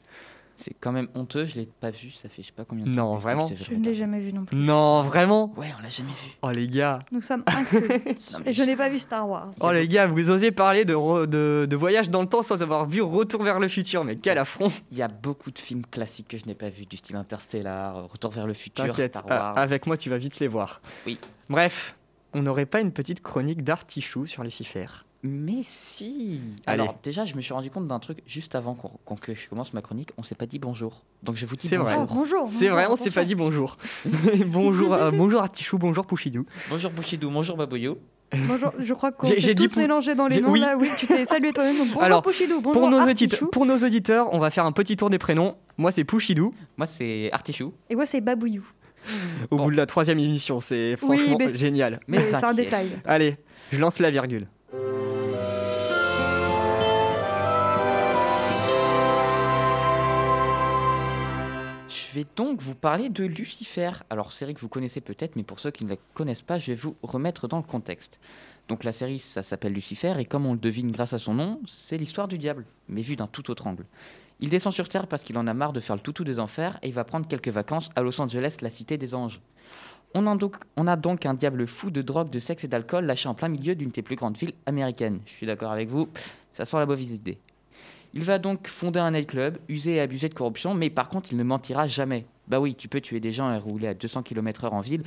C'est 0.55 0.73
quand 0.79 0.91
même 0.91 1.07
honteux, 1.15 1.45
je 1.45 1.55
l'ai 1.55 1.65
pas 1.79 1.89
vu, 1.89 2.11
ça 2.11 2.29
fait 2.29 2.41
je 2.43 2.47
sais 2.47 2.53
pas 2.53 2.63
combien 2.63 2.85
de 2.85 2.95
temps. 2.95 3.13
Non, 3.13 3.15
vraiment 3.17 3.49
je 3.49 3.73
ne 3.73 3.83
l'ai 3.83 3.95
jamais 3.95 4.19
vu 4.19 4.31
non 4.31 4.45
plus. 4.45 4.55
Non, 4.55 5.01
vraiment 5.03 5.51
Ouais, 5.57 5.67
on 5.77 5.81
l'a 5.81 5.89
jamais 5.89 6.11
vu. 6.11 6.31
Oh 6.43 6.51
les 6.51 6.67
gars 6.67 6.99
Nous 7.11 7.21
sommes 7.21 7.43
incultes. 7.47 8.29
Non, 8.33 8.39
mais 8.45 8.53
je 8.53 8.61
n'ai 8.63 8.75
pas 8.75 8.87
vu 8.89 8.99
Star 8.99 9.27
Wars. 9.27 9.49
Oh 9.61 9.71
les 9.71 9.87
gars, 9.87 10.07
vous 10.07 10.29
osez 10.29 10.51
parler 10.51 10.85
de, 10.85 10.93
re- 10.93 11.25
de, 11.25 11.65
de 11.69 11.75
voyage 11.75 12.09
dans 12.11 12.21
le 12.21 12.27
temps 12.29 12.43
sans 12.43 12.61
avoir 12.61 12.85
vu 12.85 13.01
Retour 13.01 13.43
vers 13.43 13.59
le 13.59 13.67
futur, 13.67 14.03
mais 14.03 14.15
quel 14.15 14.37
affront 14.37 14.71
Il 14.91 14.97
y 14.97 15.01
a 15.01 15.07
beaucoup 15.07 15.51
de 15.51 15.59
films 15.59 15.83
classiques 15.89 16.27
que 16.27 16.37
je 16.37 16.45
n'ai 16.45 16.55
pas 16.55 16.69
vus, 16.69 16.85
du 16.85 16.97
style 16.97 17.15
Interstellar, 17.15 17.97
euh, 17.97 18.01
Retour 18.03 18.31
vers 18.31 18.47
le 18.47 18.53
futur, 18.53 18.95
Star 18.95 19.23
a- 19.29 19.35
Wars. 19.35 19.57
avec 19.57 19.87
moi 19.87 19.97
tu 19.97 20.09
vas 20.09 20.17
vite 20.17 20.39
les 20.39 20.47
voir. 20.47 20.81
Oui. 21.07 21.17
Bref, 21.49 21.95
on 22.33 22.41
n'aurait 22.43 22.65
pas 22.67 22.79
une 22.79 22.91
petite 22.91 23.21
chronique 23.21 23.63
d'artichaut 23.63 24.25
sur 24.27 24.43
Lucifer 24.43 24.85
Mais 25.25 25.61
si 25.63 26.41
Allez. 26.65 26.81
Alors 26.81 26.95
déjà, 27.01 27.23
je 27.23 27.35
me 27.35 27.41
suis 27.41 27.53
rendu 27.53 27.69
compte 27.69 27.87
d'un 27.87 27.99
truc 27.99 28.17
juste 28.27 28.55
avant 28.55 28.75
qu'on 28.75 28.89
qu'on- 29.05 29.15
que 29.15 29.33
je 29.33 29.47
commence 29.47 29.73
ma 29.73 29.81
chronique, 29.81 30.09
on 30.17 30.23
s'est 30.23 30.35
pas 30.35 30.45
dit 30.45 30.59
bonjour. 30.59 31.03
Donc 31.23 31.37
je 31.37 31.45
vous 31.45 31.55
dis 31.55 31.67
C'est 31.69 31.77
vrai. 31.77 31.95
bonjour. 31.95 32.07
Oh, 32.11 32.15
bonjour. 32.15 32.47
C'est 32.49 32.65
bonjour, 32.65 32.71
vrai, 32.73 32.87
on 32.89 32.95
s'est 32.97 33.11
pas 33.11 33.23
dit 33.23 33.35
bonjour. 33.35 33.77
bonjour, 34.47 34.93
euh, 34.93 35.11
bonjour 35.11 35.41
Artichou, 35.41 35.77
bonjour 35.77 36.05
Pouchidou. 36.05 36.45
Bonjour 36.69 36.91
Bouchidou, 36.91 37.29
bonjour 37.29 37.55
Babouillou. 37.55 37.97
Bonjour, 38.47 38.73
je 38.79 38.93
crois 38.93 39.11
qu'on 39.11 39.27
J'ai- 39.27 39.39
s'est 39.39 39.55
tous 39.55 39.73
pou- 39.75 39.79
mélangés 39.79 40.15
dans 40.15 40.27
les 40.27 40.35
j'ai- 40.35 40.41
noms 40.41 40.51
oui. 40.51 40.59
là. 40.59 40.75
Oui, 40.77 40.89
tu 40.97 41.05
t'es 41.07 41.25
salué 41.25 41.53
toi-même. 41.53 41.77
donc 41.77 41.87
Bonjour 41.87 42.03
Alors, 42.03 42.21
Pouchidou, 42.23 42.59
bonjour 42.61 42.81
Pour 42.81 42.89
nos, 42.89 42.97
Artichou. 42.97 43.11
auditeurs, 43.25 43.49
pour 43.51 43.65
nos 43.65 43.77
auditeurs, 43.77 44.33
on 44.33 44.39
va 44.39 44.49
faire 44.49 44.65
un 44.65 44.71
petit 44.73 44.97
tour 44.97 45.09
des 45.09 45.19
prénoms. 45.19 45.55
Moi 45.77 45.91
c'est 45.93 46.03
Pouchidou, 46.03 46.53
Moi 46.75 46.85
c'est 46.87 47.31
Artichou. 47.31 47.73
Et 47.89 47.95
moi 47.95 48.05
c'est 48.05 48.19
Babouillou. 48.21 48.65
au 49.51 49.57
Bon. 49.57 49.65
bout 49.65 49.71
de 49.71 49.77
la 49.77 49.85
troisième 49.85 50.19
émission, 50.19 50.59
c'est 50.61 50.97
Oui, 51.01 51.17
franchement 51.17 51.37
mais 51.39 51.51
génial. 51.53 51.99
Mais 52.07 52.29
c'est 52.29 52.43
un 52.43 52.53
détail. 52.53 52.89
Allez, 53.05 53.37
je 53.71 53.77
lance 53.77 53.99
la 53.99 54.11
virgule. 54.11 54.47
Je 62.13 62.19
vais 62.19 62.27
donc 62.35 62.61
vous 62.61 62.75
parler 62.75 63.09
de 63.09 63.23
Lucifer. 63.23 63.89
Alors, 64.11 64.33
série 64.33 64.53
que 64.53 64.59
vous 64.59 64.67
connaissez 64.67 65.01
peut-être, 65.01 65.35
mais 65.35 65.41
pour 65.41 65.59
ceux 65.59 65.71
qui 65.71 65.83
ne 65.83 65.89
la 65.89 65.95
connaissent 66.13 66.43
pas, 66.43 66.59
je 66.59 66.67
vais 66.67 66.75
vous 66.75 66.95
remettre 67.01 67.47
dans 67.47 67.57
le 67.57 67.63
contexte. 67.63 68.19
Donc, 68.67 68.83
la 68.83 68.91
série, 68.91 69.17
ça 69.17 69.41
s'appelle 69.41 69.73
Lucifer, 69.73 70.13
et 70.19 70.25
comme 70.25 70.45
on 70.45 70.53
le 70.53 70.59
devine 70.59 70.91
grâce 70.91 71.13
à 71.13 71.17
son 71.17 71.33
nom, 71.33 71.59
c'est 71.65 71.97
l'histoire 71.97 72.27
du 72.27 72.37
diable, 72.37 72.65
mais 72.87 73.01
vue 73.01 73.15
d'un 73.15 73.25
tout 73.25 73.49
autre 73.49 73.65
angle. 73.65 73.87
Il 74.41 74.51
descend 74.51 74.71
sur 74.71 74.89
Terre 74.89 75.07
parce 75.07 75.23
qu'il 75.23 75.39
en 75.39 75.47
a 75.47 75.55
marre 75.55 75.73
de 75.73 75.79
faire 75.79 75.95
le 75.95 76.03
toutou 76.03 76.23
des 76.23 76.37
enfers, 76.37 76.77
et 76.83 76.89
il 76.89 76.93
va 76.93 77.03
prendre 77.03 77.27
quelques 77.27 77.49
vacances 77.49 77.89
à 77.95 78.03
Los 78.03 78.21
Angeles, 78.21 78.57
la 78.61 78.69
cité 78.69 78.99
des 78.99 79.15
anges. 79.15 79.41
On 80.13 80.27
a 80.27 80.95
donc, 80.95 81.25
un 81.25 81.33
diable 81.33 81.65
fou 81.65 81.89
de 81.89 82.03
drogue, 82.03 82.29
de 82.29 82.37
sexe 82.37 82.63
et 82.63 82.67
d'alcool 82.67 83.05
lâché 83.05 83.27
en 83.27 83.33
plein 83.33 83.49
milieu 83.49 83.73
d'une 83.73 83.89
des 83.89 84.03
plus 84.03 84.17
grandes 84.17 84.37
villes 84.37 84.53
américaines. 84.67 85.19
Je 85.25 85.31
suis 85.31 85.47
d'accord 85.47 85.71
avec 85.71 85.89
vous, 85.89 86.07
ça 86.53 86.65
sent 86.65 86.77
la 86.77 86.85
mauvaise 86.85 87.09
idée. 87.09 87.39
Il 88.13 88.23
va 88.23 88.37
donc 88.37 88.67
fonder 88.67 88.99
un 88.99 89.11
nightclub, 89.11 89.57
user 89.69 89.95
et 89.95 89.99
abuser 89.99 90.29
de 90.29 90.35
corruption, 90.35 90.73
mais 90.73 90.89
par 90.89 91.09
contre, 91.09 91.31
il 91.31 91.37
ne 91.37 91.43
mentira 91.43 91.87
jamais. 91.87 92.25
Bah 92.47 92.59
oui, 92.59 92.75
tu 92.75 92.87
peux 92.87 93.01
tuer 93.01 93.19
des 93.19 93.31
gens 93.31 93.51
et 93.51 93.57
rouler 93.57 93.87
à 93.87 93.93
200 93.93 94.23
km/h 94.23 94.69
en 94.69 94.81
ville 94.81 95.03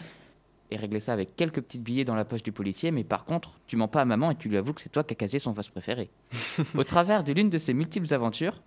et 0.70 0.76
régler 0.76 1.00
ça 1.00 1.12
avec 1.12 1.36
quelques 1.36 1.60
petits 1.60 1.78
billets 1.78 2.04
dans 2.04 2.14
la 2.14 2.25
poche 2.25 2.42
du 2.42 2.52
policier, 2.52 2.90
mais 2.90 3.04
par 3.04 3.25
contre, 3.25 3.52
tu 3.66 3.76
mens 3.76 3.88
pas 3.88 4.00
à 4.00 4.04
maman 4.04 4.32
et 4.32 4.34
tu 4.34 4.48
lui 4.48 4.56
avoues 4.56 4.72
que 4.72 4.80
c'est 4.80 4.88
toi 4.88 5.04
qui 5.04 5.12
as 5.12 5.16
casé 5.16 5.38
son 5.38 5.52
vase 5.52 5.68
préféré. 5.68 6.10
Au 6.75 6.84
travers 6.84 7.22
de 7.22 7.32
l'une 7.32 7.50
de 7.50 7.58
ses 7.58 7.75
multiples 7.75 8.12
aventures, 8.12 8.60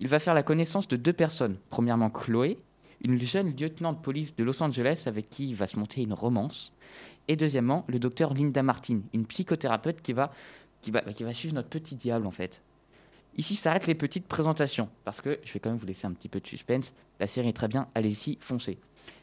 il 0.00 0.08
va 0.08 0.18
faire 0.18 0.34
la 0.34 0.42
connaissance 0.42 0.88
de 0.88 0.96
deux 0.96 1.12
personnes. 1.12 1.56
Premièrement, 1.70 2.10
Chloé, 2.10 2.58
une 3.02 3.18
jeune 3.20 3.54
lieutenant 3.56 3.92
de 3.92 3.98
police 3.98 4.36
de 4.36 4.44
Los 4.44 4.62
Angeles 4.62 5.04
avec 5.06 5.30
qui 5.30 5.48
il 5.48 5.54
va 5.54 5.66
se 5.66 5.78
monter 5.78 6.02
une 6.02 6.12
romance. 6.12 6.72
Et 7.28 7.36
deuxièmement, 7.36 7.84
le 7.88 7.98
docteur 7.98 8.34
Linda 8.34 8.62
Martin, 8.62 9.00
une 9.14 9.26
psychothérapeute 9.26 10.02
qui 10.02 10.12
va, 10.12 10.32
qui 10.82 10.90
va, 10.90 11.00
qui 11.02 11.24
va 11.24 11.32
suivre 11.32 11.54
notre 11.54 11.68
petit 11.68 11.94
diable 11.94 12.26
en 12.26 12.30
fait. 12.30 12.62
Ici 13.36 13.54
s'arrêtent 13.54 13.86
les 13.86 13.94
petites 13.94 14.26
présentations, 14.26 14.88
parce 15.04 15.20
que 15.20 15.38
je 15.44 15.52
vais 15.52 15.60
quand 15.60 15.70
même 15.70 15.78
vous 15.78 15.86
laisser 15.86 16.06
un 16.06 16.12
petit 16.12 16.28
peu 16.28 16.40
de 16.40 16.46
suspense. 16.46 16.92
La 17.20 17.26
série 17.26 17.48
est 17.48 17.52
très 17.52 17.68
bien, 17.68 17.88
allez-y, 17.94 18.38
foncez. 18.40 18.78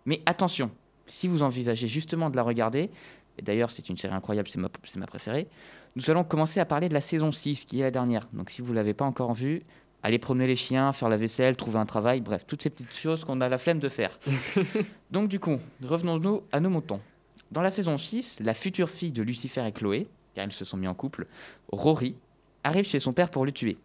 Mais 0.05 0.21
attention, 0.25 0.71
si 1.07 1.27
vous 1.27 1.43
envisagez 1.43 1.87
justement 1.87 2.29
de 2.29 2.35
la 2.35 2.43
regarder, 2.43 2.89
et 3.37 3.41
d'ailleurs 3.41 3.71
c'est 3.71 3.89
une 3.89 3.97
série 3.97 4.13
incroyable, 4.13 4.47
c'est 4.47 4.59
ma, 4.59 4.69
c'est 4.85 4.99
ma 4.99 5.07
préférée, 5.07 5.47
nous 5.95 6.09
allons 6.09 6.23
commencer 6.23 6.59
à 6.59 6.65
parler 6.65 6.89
de 6.89 6.93
la 6.93 7.01
saison 7.01 7.31
6, 7.31 7.65
qui 7.65 7.79
est 7.79 7.83
la 7.83 7.91
dernière. 7.91 8.27
Donc 8.33 8.49
si 8.49 8.61
vous 8.61 8.71
ne 8.71 8.75
l'avez 8.75 8.93
pas 8.93 9.05
encore 9.05 9.33
vue, 9.33 9.63
allez 10.03 10.19
promener 10.19 10.47
les 10.47 10.55
chiens, 10.55 10.93
faire 10.93 11.09
la 11.09 11.17
vaisselle, 11.17 11.55
trouver 11.55 11.79
un 11.79 11.85
travail, 11.85 12.21
bref, 12.21 12.45
toutes 12.45 12.61
ces 12.61 12.69
petites 12.69 12.93
choses 12.93 13.25
qu'on 13.25 13.41
a 13.41 13.49
la 13.49 13.57
flemme 13.57 13.79
de 13.79 13.89
faire. 13.89 14.19
Donc 15.11 15.29
du 15.29 15.39
coup, 15.39 15.57
revenons-nous 15.83 16.43
à 16.51 16.59
nos 16.59 16.69
moutons. 16.69 17.01
Dans 17.51 17.61
la 17.61 17.71
saison 17.71 17.97
6, 17.97 18.39
la 18.41 18.53
future 18.53 18.89
fille 18.89 19.11
de 19.11 19.23
Lucifer 19.23 19.65
et 19.65 19.71
Chloé, 19.71 20.07
car 20.33 20.45
ils 20.45 20.51
se 20.51 20.65
sont 20.65 20.77
mis 20.77 20.87
en 20.87 20.93
couple, 20.93 21.27
Rory, 21.71 22.15
arrive 22.63 22.85
chez 22.85 22.99
son 22.99 23.13
père 23.13 23.29
pour 23.29 23.45
le 23.45 23.51
tuer. 23.51 23.77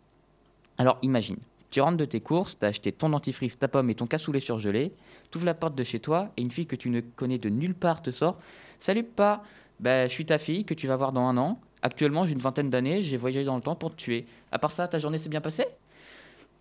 Alors 0.80 0.96
imagine, 1.02 1.36
tu 1.68 1.82
rentres 1.82 1.98
de 1.98 2.06
tes 2.06 2.22
courses, 2.22 2.58
t'as 2.58 2.68
acheté 2.68 2.90
ton 2.90 3.10
dentifrice, 3.10 3.58
ta 3.58 3.68
pomme 3.68 3.90
et 3.90 3.94
ton 3.94 4.06
cassoulet 4.06 4.40
surgelé, 4.40 4.94
t'ouvres 5.30 5.44
la 5.44 5.52
porte 5.52 5.74
de 5.74 5.84
chez 5.84 6.00
toi 6.00 6.30
et 6.38 6.40
une 6.40 6.50
fille 6.50 6.66
que 6.66 6.74
tu 6.74 6.88
ne 6.88 7.02
connais 7.02 7.36
de 7.36 7.50
nulle 7.50 7.74
part 7.74 8.00
te 8.00 8.10
sort 8.10 8.38
Salut 8.78 9.04
pas, 9.04 9.44
bah, 9.78 10.08
je 10.08 10.12
suis 10.12 10.24
ta 10.24 10.38
fille 10.38 10.64
que 10.64 10.72
tu 10.72 10.86
vas 10.86 10.96
voir 10.96 11.12
dans 11.12 11.20
un 11.20 11.36
an. 11.36 11.60
Actuellement, 11.82 12.24
j'ai 12.24 12.32
une 12.32 12.38
vingtaine 12.38 12.70
d'années, 12.70 13.02
j'ai 13.02 13.18
voyagé 13.18 13.44
dans 13.44 13.56
le 13.56 13.60
temps 13.60 13.74
pour 13.74 13.90
te 13.90 13.96
tuer. 13.96 14.24
À 14.52 14.58
part 14.58 14.70
ça, 14.70 14.88
ta 14.88 14.98
journée 14.98 15.18
s'est 15.18 15.28
bien 15.28 15.42
passée? 15.42 15.66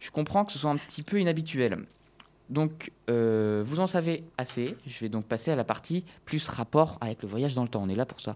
Je 0.01 0.11
comprends 0.11 0.43
que 0.43 0.51
ce 0.51 0.59
soit 0.59 0.69
un 0.69 0.75
petit 0.75 1.01
peu 1.01 1.17
inhabituel. 1.21 1.85
Donc, 2.49 2.91
euh, 3.09 3.63
vous 3.65 3.79
en 3.79 3.87
savez 3.87 4.25
assez. 4.37 4.75
Je 4.85 4.99
vais 4.99 5.07
donc 5.07 5.27
passer 5.27 5.51
à 5.51 5.55
la 5.55 5.63
partie 5.63 6.03
plus 6.25 6.45
rapport 6.49 6.97
avec 6.99 7.21
le 7.23 7.29
voyage 7.29 7.55
dans 7.55 7.63
le 7.63 7.69
temps. 7.69 7.83
On 7.83 7.87
est 7.87 7.95
là 7.95 8.05
pour 8.05 8.19
ça. 8.19 8.35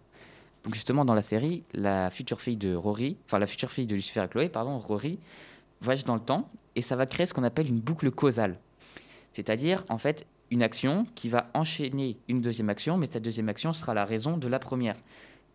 Donc, 0.63 0.75
justement, 0.75 1.03
dans 1.03 1.13
la 1.13 1.21
série, 1.21 1.63
la 1.73 2.09
future 2.09 2.39
fille 2.39 2.55
de 2.55 2.73
Rory, 2.73 3.17
enfin, 3.25 3.37
la 3.37 3.47
future 3.47 3.69
fille 3.69 3.85
de 3.85 3.95
Lucifer 3.95 4.23
et 4.23 4.29
Chloé, 4.29 4.47
pardon, 4.47 4.79
Rory, 4.79 5.19
voyage 5.83 6.05
dans 6.05 6.15
le 6.15 6.21
temps 6.21 6.49
et 6.75 6.81
ça 6.81 6.95
va 6.95 7.05
créer 7.05 7.25
ce 7.25 7.33
qu'on 7.33 7.43
appelle 7.43 7.67
une 7.67 7.79
boucle 7.79 8.09
causale. 8.11 8.57
C'est-à-dire, 9.33 9.83
en 9.89 9.97
fait, 9.97 10.25
une 10.51 10.63
action 10.63 11.07
qui 11.15 11.29
va 11.29 11.49
enchaîner 11.53 12.17
une 12.27 12.41
deuxième 12.41 12.69
action, 12.69 12.97
mais 12.97 13.07
cette 13.07 13.23
deuxième 13.23 13.49
action 13.49 13.73
sera 13.73 13.93
la 13.93 14.05
raison 14.05 14.37
de 14.37 14.47
la 14.47 14.59
première. 14.59 14.95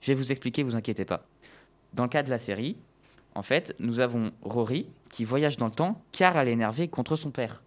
Je 0.00 0.08
vais 0.08 0.14
vous 0.14 0.32
expliquer, 0.32 0.62
vous 0.62 0.76
inquiétez 0.76 1.04
pas. 1.04 1.24
Dans 1.94 2.02
le 2.04 2.08
cas 2.08 2.22
de 2.22 2.30
la 2.30 2.38
série, 2.38 2.76
en 3.34 3.42
fait, 3.42 3.74
nous 3.78 4.00
avons 4.00 4.32
Rory 4.42 4.88
qui 5.10 5.24
voyage 5.24 5.56
dans 5.56 5.66
le 5.66 5.72
temps 5.72 6.00
car 6.12 6.36
elle 6.36 6.48
est 6.48 6.52
énervée 6.52 6.88
contre 6.88 7.16
son 7.16 7.30
père. 7.30 7.62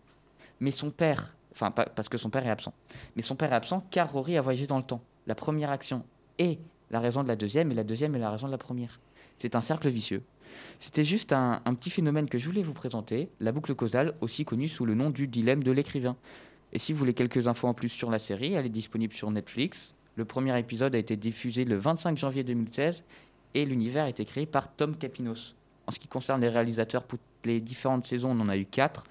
Mais 0.60 0.72
son 0.72 0.92
père, 0.92 1.34
enfin 1.54 1.72
pas 1.72 1.86
parce 1.86 2.10
que 2.10 2.18
son 2.18 2.30
père 2.30 2.46
est 2.46 2.50
absent, 2.50 2.74
mais 3.16 3.22
son 3.24 3.36
père 3.36 3.52
est 3.54 3.56
absent 3.56 3.84
car 3.90 4.12
Rory 4.12 4.38
a 4.38 4.42
voyagé 4.42 4.68
dans 4.68 4.78
le 4.78 4.84
temps. 4.84 5.02
La 5.28 5.36
première 5.36 5.72
action 5.72 6.04
est 6.38 6.60
la 6.90 7.00
raison 7.00 7.24
de 7.24 7.28
la 7.28 7.36
deuxième 7.36 7.72
et 7.72 7.76
la 7.76 7.84
deuxième 7.84 8.16
est 8.16 8.20
la 8.20 8.30
raison 8.30 8.48
de 8.48 8.52
la 8.52 8.58
première. 8.58 9.00
C'est 9.38 9.56
un 9.56 9.62
cercle 9.62 9.90
vicieux. 9.90 10.24
C'était 10.80 11.04
juste 11.04 11.34
un, 11.34 11.62
petit 11.76 11.90
phénomène 11.90 12.28
que 12.28 12.38
je 12.38 12.48
voulais 12.48 12.64
vous 12.64 12.74
présenter, 12.74 13.30
la 13.40 13.52
boucle 13.52 13.76
causale, 13.76 14.14
aussi 14.22 14.46
connue 14.46 14.68
sous 14.68 14.86
le 14.86 14.96
nom 14.96 15.10
du 15.10 15.28
dilemme 15.28 15.64
de 15.64 15.72
l'écrivain. 15.72 16.16
Et 16.74 16.80
si 16.80 16.94
vous 16.94 17.00
voulez 17.00 17.14
quelques 17.14 17.48
infos 17.48 17.68
en 17.68 17.74
plus 17.74 17.90
sur 17.90 18.10
la 18.12 18.20
série, 18.20 18.54
elle 18.54 18.66
est 18.66 18.70
disponible 18.70 19.14
sur 19.14 19.30
Netflix. 19.32 19.94
Le 20.16 20.26
premier 20.26 20.58
épisode 20.58 20.96
a 20.96 20.98
été 20.98 21.16
diffusé 21.18 21.66
le 21.66 21.78
25 21.78 22.18
janvier 22.18 22.44
2016 22.44 23.04
et 23.54 23.66
l'univers 23.66 24.06
a 24.06 24.10
été 24.10 24.26
créé 24.26 24.46
par 24.46 24.74
Tom 24.74 24.96
Capinos. 24.96 25.56
En 25.88 25.92
ce 25.92 26.00
qui 26.00 26.08
concerne 26.08 26.42
les 26.42 26.50
réalisateurs, 26.50 27.04
pour 27.04 27.20
les 27.44 27.60
différentes 27.60 28.08
saisons, 28.08 28.32
on 28.32 28.40
en 28.40 28.50
a 28.50 28.58
eu 28.58 28.66
quatre. 28.66 29.04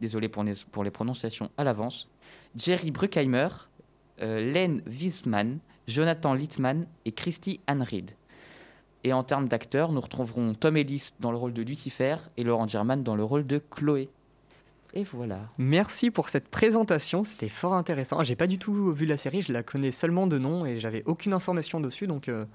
Désolé 0.00 0.28
pour 0.28 0.44
les, 0.44 0.54
pour 0.70 0.84
les 0.84 0.90
prononciations 0.90 1.50
à 1.56 1.64
l'avance. 1.64 2.08
Jerry 2.56 2.90
Bruckheimer, 2.90 3.48
euh, 4.20 4.52
Len 4.52 4.82
Wiesman, 4.86 5.58
Jonathan 5.86 6.34
Littman 6.34 6.86
et 7.04 7.12
Christy 7.12 7.60
Ann 7.66 7.82
Reed. 7.82 8.12
Et 9.06 9.12
en 9.12 9.22
termes 9.22 9.46
d'acteurs, 9.46 9.92
nous 9.92 10.00
retrouverons 10.00 10.54
Tom 10.54 10.76
Ellis 10.76 11.10
dans 11.20 11.30
le 11.30 11.36
rôle 11.36 11.52
de 11.52 11.62
Lucifer 11.62 12.16
et 12.36 12.42
Laurent 12.42 12.66
German 12.66 13.04
dans 13.04 13.14
le 13.14 13.22
rôle 13.22 13.46
de 13.46 13.58
Chloé. 13.70 14.08
Et 14.94 15.04
voilà. 15.04 15.42
Merci 15.58 16.10
pour 16.10 16.28
cette 16.28 16.48
présentation, 16.48 17.22
c'était 17.22 17.48
fort 17.48 17.74
intéressant. 17.74 18.20
J'ai 18.24 18.34
pas 18.34 18.48
du 18.48 18.58
tout 18.58 18.92
vu 18.92 19.06
la 19.06 19.16
série, 19.16 19.42
je 19.42 19.52
la 19.52 19.62
connais 19.62 19.92
seulement 19.92 20.26
de 20.26 20.38
nom 20.38 20.66
et 20.66 20.80
j'avais 20.80 21.04
aucune 21.06 21.34
information 21.34 21.78
dessus, 21.78 22.08
donc. 22.08 22.28
euh, 22.28 22.46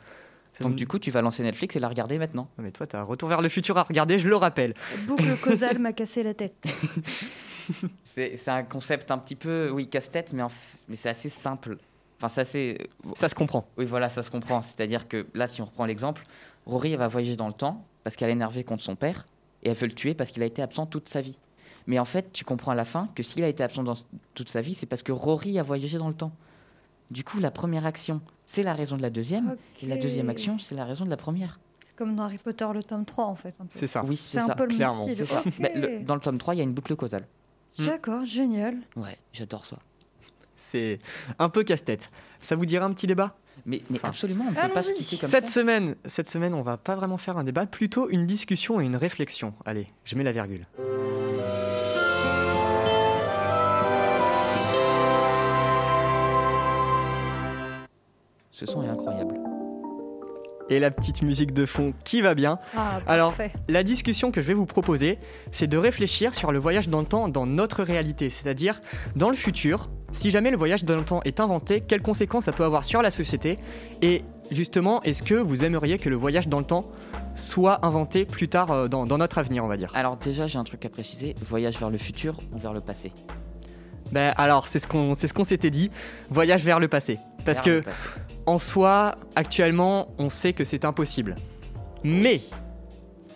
Donc 0.60 0.72
me- 0.74 0.76
du 0.76 0.88
coup, 0.88 1.00
tu 1.00 1.10
vas 1.10 1.22
lancer 1.22 1.42
Netflix 1.42 1.78
et 1.78 1.80
la 1.80 1.88
regarder 1.88 2.20
maintenant. 2.20 2.50
Mais 2.58 2.72
toi, 2.72 2.86
t'as 2.86 3.02
Retour 3.04 3.30
vers 3.30 3.42
le 3.42 3.48
futur 3.48 3.78
à 3.78 3.84
regarder, 3.84 4.20
je 4.20 4.28
le 4.28 4.36
rappelle. 4.36 4.74
Boucle 5.08 5.38
causale 5.42 5.80
m'a 5.80 5.94
cassé 5.94 6.22
la 6.22 6.34
tête. 6.34 6.58
C'est 8.04 8.48
un 8.50 8.64
concept 8.64 9.10
un 9.12 9.18
petit 9.20 9.36
peu, 9.38 9.70
oui, 9.72 9.88
casse-tête, 9.88 10.34
mais 10.34 10.44
c'est 10.98 11.08
assez 11.10 11.30
simple. 11.30 11.78
Enfin, 12.24 12.44
c'est. 12.44 12.78
Ça 13.16 13.30
se 13.30 13.36
comprend. 13.36 13.66
Oui, 13.78 13.86
voilà, 13.86 14.10
ça 14.10 14.24
se 14.24 14.30
comprend. 14.30 14.62
C'est-à-dire 14.62 15.08
que 15.08 15.26
là, 15.34 15.48
si 15.48 15.62
on 15.62 15.66
reprend 15.66 15.86
l'exemple, 15.86 16.24
Rory 16.66 16.92
elle 16.94 17.00
va 17.00 17.08
voyager 17.08 17.36
dans 17.36 17.48
le 17.48 17.54
temps 17.54 17.86
parce 18.04 18.16
qu'elle 18.16 18.30
est 18.30 18.34
énervée 18.34 18.64
contre 18.64 18.84
son 18.84 18.96
père 18.96 19.28
et 19.64 19.70
elle 19.70 19.76
veut 19.76 19.88
le 19.88 19.94
tuer 19.96 20.14
parce 20.14 20.32
qu'il 20.32 20.44
a 20.44 20.46
été 20.46 20.62
absent 20.62 20.86
toute 20.86 21.10
sa 21.10 21.22
vie. 21.22 21.38
Mais 21.88 21.98
en 22.00 22.06
fait, 22.06 22.32
tu 22.32 22.46
comprends 22.46 22.72
à 22.72 22.76
la 22.76 22.86
fin 22.86 23.10
que 23.16 23.24
s'il 23.24 23.44
a 23.44 23.48
été 23.48 23.64
absent 23.64 23.84
dans 23.84 23.96
toute 24.36 24.50
sa 24.50 24.62
vie, 24.62 24.76
c'est 24.76 24.86
parce 24.86 25.02
que 25.02 25.12
Rory 25.12 25.58
a 25.58 25.64
voyagé 25.64 25.98
dans 25.98 26.08
le 26.10 26.14
temps. 26.14 26.32
Du 27.10 27.24
coup, 27.24 27.40
la 27.40 27.52
première 27.52 27.86
action, 27.86 28.22
c'est 28.46 28.64
la 28.64 28.74
raison 28.74 28.96
de 28.98 29.02
la 29.02 29.10
deuxième, 29.10 29.58
et 29.82 29.88
la 29.88 29.98
deuxième 29.98 30.30
action, 30.30 30.60
c'est 30.60 30.76
la 30.76 30.86
raison 30.86 31.04
de 31.06 31.10
la 31.10 31.18
première. 31.18 31.60
Comme 31.98 32.16
dans 32.16 32.24
Harry 32.24 32.38
Potter, 32.38 32.66
le 32.74 32.84
tome 32.84 33.04
3, 33.06 33.26
en 33.26 33.36
fait. 33.36 33.50
un 33.60 33.66
peu. 33.66 33.70
C'est 33.72 33.88
ça. 33.88 34.04
Oui, 34.06 34.16
C'est 34.16 34.38
c'est 34.38 34.44
un 34.44 34.48
ça. 34.48 34.56
peu 34.56 34.66
le 34.66 34.76
clairement, 34.76 35.06
même 35.06 35.14
C'est 35.16 35.26
style. 35.26 35.36
ça. 35.36 35.44
Ok. 35.46 35.54
Bah, 35.60 35.70
le- 35.76 36.04
dans 36.04 36.16
le 36.16 36.22
tome 36.22 36.38
3, 36.38 36.56
il 36.56 36.58
y 36.60 36.62
a 36.62 36.64
une 36.64 36.74
boucle 36.74 36.96
causale. 36.96 37.28
D'accord, 37.80 38.26
génial. 38.26 38.78
Ouais, 38.96 39.18
j'adore 39.34 39.66
ça. 39.66 39.78
C'est 40.70 41.00
un 41.40 41.50
peu 41.50 41.64
casse-tête. 41.64 42.10
Ça 42.40 42.56
vous 42.56 42.66
dirait 42.66 42.86
un 42.86 42.92
petit 42.94 43.08
débat? 43.08 43.36
Mais, 43.66 43.82
absolument, 44.04 44.46
on 44.48 44.52
ne 44.52 44.56
peut 44.56 44.74
pas 44.74 44.82
se 44.82 44.94
quitter 44.94 45.18
comme 45.18 45.30
Cette 45.30 45.48
ça. 45.48 45.54
semaine, 45.54 45.96
cette 46.06 46.30
semaine, 46.30 46.54
on 46.54 46.62
va 46.62 46.78
pas 46.78 46.96
vraiment 46.96 47.18
faire 47.18 47.38
un 47.38 47.44
débat, 47.44 47.66
plutôt 47.66 48.10
une 48.10 48.26
discussion 48.26 48.80
et 48.80 48.86
une 48.86 48.96
réflexion. 48.96 49.54
Allez, 49.66 49.88
je 50.06 50.16
mets 50.16 50.24
la 50.24 50.32
virgule. 50.32 50.66
Ce 58.52 58.66
son 58.66 58.84
est 58.84 58.88
incroyable. 58.88 59.51
Et 60.72 60.80
la 60.80 60.90
petite 60.90 61.22
musique 61.22 61.54
de 61.54 61.66
fond 61.66 61.94
qui 62.06 62.22
va 62.22 62.34
bien. 62.34 62.58
Ah, 62.78 63.02
Alors. 63.06 63.36
La 63.68 63.84
discussion 63.84 64.32
que 64.32 64.42
je 64.42 64.48
vais 64.48 64.54
vous 64.54 64.66
proposer, 64.66 65.20
c'est 65.52 65.68
de 65.68 65.78
réfléchir 65.78 66.34
sur 66.34 66.54
le 66.54 66.60
voyage 66.60 66.88
dans 66.88 67.02
le 67.02 67.06
temps 67.06 67.28
dans 67.28 67.46
notre 67.46 67.84
réalité, 67.84 68.30
c'est-à-dire 68.30 68.82
dans 69.18 69.30
le 69.30 69.36
futur. 69.36 69.90
Si 70.14 70.32
jamais 70.32 70.50
le 70.50 70.56
voyage 70.56 70.86
dans 70.86 70.96
le 70.96 71.04
temps 71.04 71.22
est 71.26 71.42
inventé, 71.42 71.82
quelles 71.82 72.02
conséquences 72.02 72.46
ça 72.46 72.54
peut 72.54 72.64
avoir 72.64 72.86
sur 72.86 73.02
la 73.02 73.12
société 73.12 73.60
Et 74.02 74.24
justement, 74.50 75.04
est-ce 75.04 75.24
que 75.24 75.36
vous 75.36 75.66
aimeriez 75.66 75.98
que 76.00 76.08
le 76.08 76.16
voyage 76.16 76.48
dans 76.48 76.60
le 76.60 76.66
temps 76.66 76.88
soit 77.36 77.86
inventé 77.86 78.24
plus 78.24 78.48
tard 78.48 78.72
euh, 78.72 78.88
dans, 78.88 79.06
dans 79.06 79.18
notre 79.18 79.40
avenir, 79.40 79.66
on 79.66 79.68
va 79.68 79.76
dire? 79.76 79.92
Alors 79.94 80.16
déjà, 80.16 80.48
j'ai 80.48 80.58
un 80.58 80.64
truc 80.64 80.86
à 80.86 80.90
préciser. 80.90 81.36
Voyage 81.46 81.80
vers 81.80 81.90
le 81.90 81.98
futur 81.98 82.40
ou 82.54 82.60
vers 82.60 82.74
le 82.74 82.80
passé? 82.80 83.12
Ben 84.14 84.34
alors, 84.38 84.68
c'est 84.68 84.80
ce 84.80 84.88
qu'on 84.88 85.16
c'est 85.16 85.28
ce 85.28 85.34
qu'on 85.34 85.46
s'était 85.46 85.70
dit, 85.70 85.90
voyage 86.30 86.64
vers 86.64 86.80
le 86.80 86.88
passé. 86.88 87.20
Parce 87.46 87.58
Vers 87.58 87.64
que 87.64 87.70
le 87.72 87.82
passé. 87.82 87.98
En 88.46 88.58
soi, 88.58 89.16
actuellement, 89.36 90.10
on 90.18 90.30
sait 90.30 90.54
que 90.54 90.64
c'est 90.64 90.86
impossible. 90.86 91.36
Mais 92.04 92.42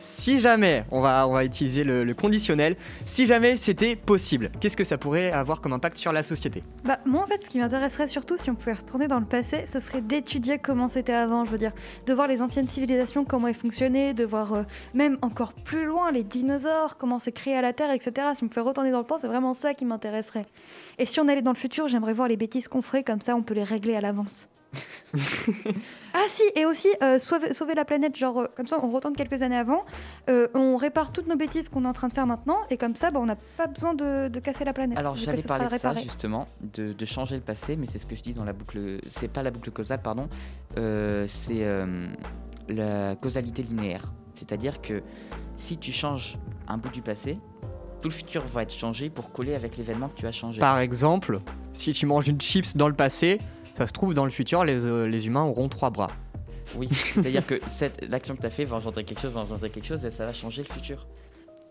si 0.05 0.39
jamais, 0.39 0.85
on 0.91 1.01
va, 1.01 1.27
on 1.27 1.39
utiliser 1.39 1.83
le, 1.83 2.03
le 2.03 2.13
conditionnel, 2.13 2.77
si 3.05 3.25
jamais 3.25 3.57
c'était 3.57 3.95
possible, 3.95 4.49
qu'est-ce 4.59 4.77
que 4.77 4.83
ça 4.83 4.97
pourrait 4.97 5.31
avoir 5.31 5.61
comme 5.61 5.73
impact 5.73 5.97
sur 5.97 6.11
la 6.13 6.23
société? 6.23 6.63
Bah, 6.83 6.99
moi, 7.05 7.23
en 7.23 7.27
fait, 7.27 7.41
ce 7.41 7.49
qui 7.49 7.59
m'intéresserait 7.59 8.07
surtout, 8.07 8.37
si 8.37 8.49
on 8.49 8.55
pouvait 8.55 8.73
retourner 8.73 9.07
dans 9.07 9.19
le 9.19 9.25
passé, 9.25 9.65
ce 9.67 9.79
serait 9.79 10.01
d'étudier 10.01 10.57
comment 10.57 10.87
c'était 10.87 11.13
avant. 11.13 11.43
Je 11.45 11.51
veux 11.51 11.57
dire, 11.57 11.73
de 12.05 12.13
voir 12.13 12.27
les 12.27 12.41
anciennes 12.41 12.67
civilisations, 12.67 13.25
comment 13.25 13.47
elles 13.47 13.55
fonctionnaient, 13.55 14.13
de 14.13 14.23
voir 14.23 14.53
euh, 14.53 14.63
même 14.93 15.17
encore 15.21 15.53
plus 15.53 15.85
loin 15.85 16.11
les 16.11 16.23
dinosaures, 16.23 16.97
comment 16.97 17.19
c'est 17.19 17.31
créé 17.33 17.55
à 17.55 17.61
la 17.61 17.73
Terre, 17.73 17.91
etc. 17.91 18.27
Si 18.35 18.43
on 18.43 18.47
pouvait 18.47 18.61
retourner 18.61 18.91
dans 18.91 18.99
le 18.99 19.05
temps, 19.05 19.17
c'est 19.17 19.27
vraiment 19.27 19.53
ça 19.53 19.73
qui 19.73 19.85
m'intéresserait. 19.85 20.45
Et 20.97 21.05
si 21.05 21.19
on 21.19 21.27
allait 21.27 21.41
dans 21.41 21.53
le 21.53 21.57
futur, 21.57 21.87
j'aimerais 21.87 22.13
voir 22.13 22.27
les 22.27 22.37
bêtises 22.37 22.67
qu'on 22.67 22.81
ferait, 22.81 23.03
comme 23.03 23.21
ça 23.21 23.35
on 23.35 23.43
peut 23.43 23.53
les 23.53 23.63
régler 23.63 23.95
à 23.95 24.01
l'avance. 24.01 24.47
ah 26.13 26.23
si, 26.27 26.43
et 26.55 26.65
aussi 26.65 26.87
euh, 27.01 27.19
sauver, 27.19 27.53
sauver 27.53 27.75
la 27.75 27.85
planète, 27.85 28.15
genre 28.15 28.39
euh, 28.39 28.47
comme 28.55 28.65
ça 28.65 28.77
on 28.81 28.89
retourne 28.89 29.15
quelques 29.15 29.41
années 29.43 29.57
avant, 29.57 29.85
euh, 30.29 30.47
on 30.53 30.77
répare 30.77 31.11
toutes 31.11 31.27
nos 31.27 31.35
bêtises 31.35 31.69
qu'on 31.69 31.85
est 31.85 31.87
en 31.87 31.93
train 31.93 32.07
de 32.07 32.13
faire 32.13 32.27
maintenant, 32.27 32.57
et 32.69 32.77
comme 32.77 32.95
ça 32.95 33.11
bah, 33.11 33.19
on 33.21 33.25
n'a 33.25 33.35
pas 33.57 33.67
besoin 33.67 33.93
de, 33.93 34.27
de 34.27 34.39
casser 34.39 34.65
la 34.65 34.73
planète. 34.73 34.97
Alors 34.97 35.15
j'allais 35.15 35.41
parler 35.41 35.67
de 35.69 35.77
ça 35.77 35.93
justement, 35.95 36.47
de, 36.61 36.93
de 36.93 37.05
changer 37.05 37.35
le 37.35 37.41
passé, 37.41 37.75
mais 37.75 37.87
c'est 37.87 37.99
ce 37.99 38.05
que 38.05 38.15
je 38.15 38.21
dis 38.21 38.33
dans 38.33 38.45
la 38.45 38.53
boucle. 38.53 38.99
C'est 39.17 39.31
pas 39.31 39.43
la 39.43 39.51
boucle 39.51 39.71
causale, 39.71 40.01
pardon. 40.01 40.27
euh, 40.77 41.25
c'est 41.29 41.63
euh, 41.63 42.07
la 42.67 43.15
causalité 43.15 43.63
linéaire. 43.63 44.11
C'est-à-dire 44.33 44.81
que 44.81 45.01
si 45.57 45.77
tu 45.77 45.91
changes 45.91 46.37
un 46.67 46.77
bout 46.77 46.89
du 46.89 47.01
passé, 47.01 47.39
tout 48.01 48.09
le 48.09 48.13
futur 48.13 48.45
va 48.47 48.63
être 48.63 48.73
changé 48.73 49.09
pour 49.09 49.31
coller 49.31 49.55
avec 49.55 49.77
l'événement 49.77 50.09
que 50.09 50.15
tu 50.15 50.27
as 50.27 50.31
changé. 50.31 50.59
Par 50.59 50.79
exemple, 50.79 51.39
si 51.73 51.93
tu 51.93 52.05
manges 52.05 52.27
une 52.27 52.39
chips 52.41 52.75
dans 52.75 52.87
le 52.87 52.93
passé, 52.93 53.39
ça 53.77 53.87
se 53.87 53.93
trouve 53.93 54.13
dans 54.13 54.25
le 54.25 54.31
futur, 54.31 54.63
les, 54.63 54.85
euh, 54.85 55.05
les 55.05 55.27
humains 55.27 55.43
auront 55.43 55.69
trois 55.69 55.89
bras. 55.89 56.09
Oui, 56.75 56.87
c'est-à-dire 56.91 57.45
que 57.45 57.59
cette, 57.67 58.07
l'action 58.09 58.35
que 58.35 58.41
tu 58.41 58.47
as 58.47 58.51
fait 58.51 58.65
va 58.65 58.77
engendrer 58.77 59.03
quelque 59.03 59.21
chose, 59.21 59.33
va 59.33 59.41
engendrer 59.41 59.69
quelque 59.69 59.85
chose, 59.85 60.03
et 60.03 60.11
ça 60.11 60.25
va 60.25 60.33
changer 60.33 60.63
le 60.67 60.73
futur. 60.73 61.05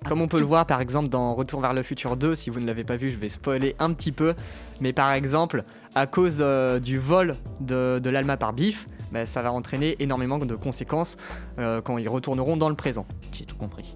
Comme 0.06 0.20
on 0.20 0.28
peut 0.28 0.38
le 0.38 0.44
voir 0.44 0.66
par 0.66 0.82
exemple 0.82 1.08
dans 1.08 1.34
Retour 1.34 1.61
vers 1.61 1.73
le 1.73 1.82
futur 1.82 2.16
2, 2.16 2.34
si 2.34 2.50
vous 2.50 2.61
ne 2.61 2.66
l'avez 2.66 2.84
pas 2.84 2.96
vu, 2.96 3.11
je 3.11 3.16
vais 3.16 3.30
spoiler 3.30 3.75
un 3.78 3.92
petit 3.94 4.12
peu. 4.12 4.34
Mais 4.80 4.92
par 4.92 5.12
exemple, 5.12 5.64
à 5.94 6.06
cause 6.06 6.38
euh, 6.40 6.78
du 6.78 6.99
vol 6.99 7.37
de, 7.61 7.99
de 8.02 8.11
l'Alma 8.11 8.37
par 8.37 8.52
Biff, 8.52 8.87
bah, 9.12 9.25
ça 9.25 9.40
va 9.40 9.50
entraîner 9.50 9.96
énormément 10.00 10.38
de 10.38 10.54
conséquences 10.56 11.16
euh, 11.58 11.80
quand 11.80 11.96
ils 11.96 12.08
retourneront 12.08 12.58
dans 12.58 12.69
le 12.69 12.75
présent. 12.75 13.06
J'ai 13.32 13.47
tout 13.47 13.56
compris. 13.56 13.95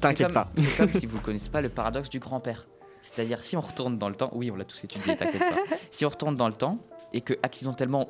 T'inquiète 0.00 0.28
C'est 0.28 0.32
pas. 0.32 0.48
C'est 0.56 0.76
comme 0.78 0.92
si 1.00 1.06
vous 1.06 1.18
ne 1.18 1.22
connaissez 1.22 1.50
pas 1.50 1.60
le 1.60 1.68
paradoxe 1.68 2.08
du 2.08 2.20
grand-père. 2.20 2.66
C'est-à-dire, 3.02 3.42
si 3.42 3.56
on 3.56 3.60
retourne 3.60 3.98
dans 3.98 4.08
le 4.08 4.14
temps, 4.14 4.30
oui, 4.32 4.50
on 4.50 4.56
l'a 4.56 4.64
tous 4.64 4.82
étudié, 4.84 5.16
t'inquiète 5.16 5.40
pas. 5.40 5.76
Si 5.90 6.06
on 6.06 6.08
retourne 6.08 6.36
dans 6.36 6.48
le 6.48 6.54
temps 6.54 6.78
et 7.12 7.20
que 7.20 7.34
accidentellement 7.42 8.08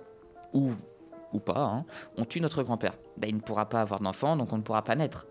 ou 0.53 0.73
ou 1.33 1.41
pas, 1.41 1.61
hein, 1.61 1.85
on 2.17 2.25
tue 2.25 2.41
notre 2.41 2.63
grand-père, 2.63 2.95
ben, 3.19 3.29
il 3.29 3.37
ne 3.37 3.41
pourra 3.41 3.69
pas 3.69 3.83
avoir 3.83 4.01
d'enfant, 4.01 4.37
donc 4.37 4.53
on 4.53 4.57
ne 4.57 4.63
pourra 4.63 4.83
pas 4.83 4.95
naître. 4.95 5.27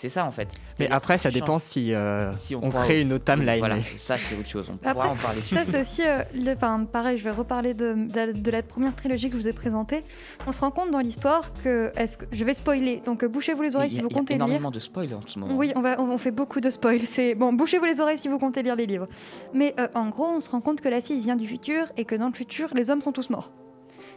C'est 0.00 0.08
ça 0.08 0.24
en 0.24 0.30
fait. 0.30 0.48
Mais 0.78 0.88
après, 0.90 1.18
ça 1.18 1.28
dépend 1.30 1.58
si, 1.58 1.92
euh, 1.92 2.32
si 2.38 2.54
on, 2.54 2.70
crée 2.70 3.00
une 3.00 3.12
autre 3.12 3.24
timeline. 3.24 3.58
Voilà, 3.58 3.78
ça 3.96 4.16
c'est 4.16 4.36
autre 4.38 4.48
chose. 4.48 4.68
On 4.72 4.76
pourra 4.76 4.90
Après, 4.92 5.08
en 5.08 5.16
parler. 5.16 5.40
Ça, 5.40 5.64
c'est 5.66 5.80
aussi, 5.80 6.02
euh, 6.06 6.22
le- 6.34 6.52
enfin, 6.52 6.84
pareil, 6.84 7.18
je 7.18 7.24
vais 7.24 7.32
reparler 7.32 7.74
de, 7.74 7.94
de- 7.94 8.32
de 8.38 8.50
la 8.52 8.62
première 8.62 8.94
trilogie 8.94 9.28
que 9.28 9.36
je 9.36 9.40
vous 9.42 9.48
ai 9.48 9.52
présentée. 9.52 10.04
On 10.46 10.52
se 10.52 10.60
rend 10.60 10.70
compte 10.70 10.92
dans 10.92 11.00
l'histoire 11.00 11.52
que, 11.64 11.90
est-ce 11.96 12.16
que, 12.18 12.26
je 12.30 12.44
vais 12.44 12.54
spoiler, 12.54 13.02
donc 13.04 13.24
euh, 13.24 13.28
bouchez-vous 13.28 13.62
les 13.62 13.74
oreilles 13.74 13.90
si 13.90 13.98
a- 13.98 14.02
vous 14.02 14.08
il 14.08 14.12
y 14.12 14.14
a 14.14 14.18
comptez 14.20 14.34
lire. 14.34 14.44
énormément 14.44 14.70
de 14.70 14.78
spoil 14.78 15.12
en 15.14 15.20
ce 15.26 15.36
moment. 15.40 15.56
Oui, 15.56 15.72
on, 15.74 15.80
va, 15.80 16.00
on 16.00 16.08
on 16.10 16.18
fait 16.18 16.30
beaucoup 16.30 16.60
de 16.60 16.70
spoils. 16.70 17.00
C'est 17.06 17.34
bon, 17.34 17.52
bouchez-vous 17.52 17.84
les 17.86 18.00
oreilles 18.00 18.18
si 18.18 18.28
vous 18.28 18.38
comptez 18.38 18.62
lire 18.62 18.76
les 18.76 18.86
livres. 18.86 19.08
Mais 19.52 19.74
euh, 19.80 19.88
en 19.96 20.08
gros, 20.10 20.26
on 20.28 20.40
se 20.40 20.48
rend 20.50 20.60
compte 20.60 20.80
que 20.80 20.88
la 20.88 21.00
fille 21.00 21.18
vient 21.20 21.34
du 21.36 21.48
futur 21.48 21.86
et 21.96 22.04
que 22.04 22.14
dans 22.14 22.28
le 22.28 22.34
futur, 22.34 22.68
les 22.74 22.90
hommes 22.90 23.00
sont 23.00 23.12
tous 23.12 23.30
morts 23.30 23.50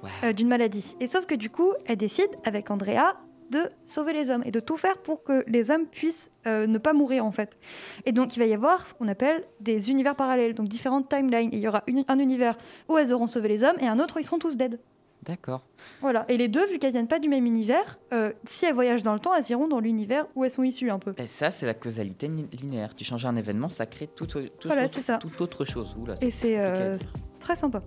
Ouais. 0.04 0.10
euh, 0.26 0.34
d'une 0.34 0.48
maladie. 0.48 0.96
Et 1.00 1.08
sauf 1.08 1.26
que 1.26 1.36
du 1.36 1.50
coup, 1.50 1.74
elle 1.88 1.96
décide 1.98 2.30
avec 2.46 2.70
Andrea 2.72 3.16
de 3.52 3.70
sauver 3.86 4.14
les 4.14 4.30
hommes 4.30 4.42
et 4.46 4.52
de 4.52 4.60
tout 4.60 4.78
faire 4.78 4.98
pour 4.98 5.24
que 5.24 5.44
les 5.48 5.70
hommes 5.70 5.86
puissent 5.86 6.32
euh, 6.48 6.66
ne 6.68 6.78
pas 6.78 6.94
mourir 6.94 7.26
en 7.26 7.32
fait. 7.32 7.58
Et 8.06 8.12
donc 8.12 8.36
il 8.36 8.40
va 8.40 8.46
y 8.46 8.54
avoir 8.54 8.88
ce 8.88 8.94
qu'on 8.94 9.08
appelle 9.08 9.44
des 9.60 9.92
univers 9.92 10.16
parallèles, 10.16 10.54
donc 10.56 10.68
différentes 10.68 11.10
timelines. 11.10 11.54
Et 11.54 11.58
il 11.58 11.62
y 11.64 11.68
aura 11.68 11.84
une- 11.88 12.06
un 12.08 12.18
univers 12.20 12.58
où 12.90 12.98
elles 12.98 13.14
auront 13.14 13.28
sauvé 13.28 13.48
les 13.50 13.64
hommes 13.64 13.78
et 13.80 13.88
un 13.88 14.00
autre 14.00 14.16
où 14.16 14.20
ils 14.20 14.24
seront 14.26 14.40
tous 14.40 14.58
dead. 14.58 14.80
D'accord. 15.24 15.62
Voilà. 16.02 16.26
Et 16.30 16.38
les 16.38 16.48
deux, 16.48 16.66
vu 16.66 16.80
qu'elles 16.80 16.94
viennent 16.94 17.08
pas 17.08 17.20
du 17.20 17.30
même 17.30 17.46
univers, 17.46 18.00
euh, 18.12 18.32
si 18.46 18.66
elles 18.66 18.74
voyagent 18.74 19.04
dans 19.04 19.14
le 19.14 19.20
temps, 19.20 19.36
elles 19.36 19.48
iront 19.52 19.68
dans 19.68 19.80
l'univers 19.80 20.26
où 20.34 20.44
elles 20.44 20.52
sont 20.52 20.64
issues 20.64 20.90
un 20.90 20.98
peu. 20.98 21.14
Et 21.20 21.28
ça, 21.28 21.52
c'est 21.52 21.68
la 21.68 21.76
causalité 21.76 22.28
linéaire. 22.28 22.96
Tu 22.96 23.04
changes 23.04 23.28
un 23.28 23.36
événement, 23.36 23.70
ça 23.70 23.86
crée 23.86 24.08
tout, 24.08 24.26
tout 24.26 24.40
Voilà, 24.66 24.86
autre, 24.86 25.64
chose. 25.66 25.96
Oula, 26.00 26.16
Et 26.22 26.32
c'est 26.32 26.60
euh, 26.60 26.98
très 27.40 27.56
sympa. 27.56 27.84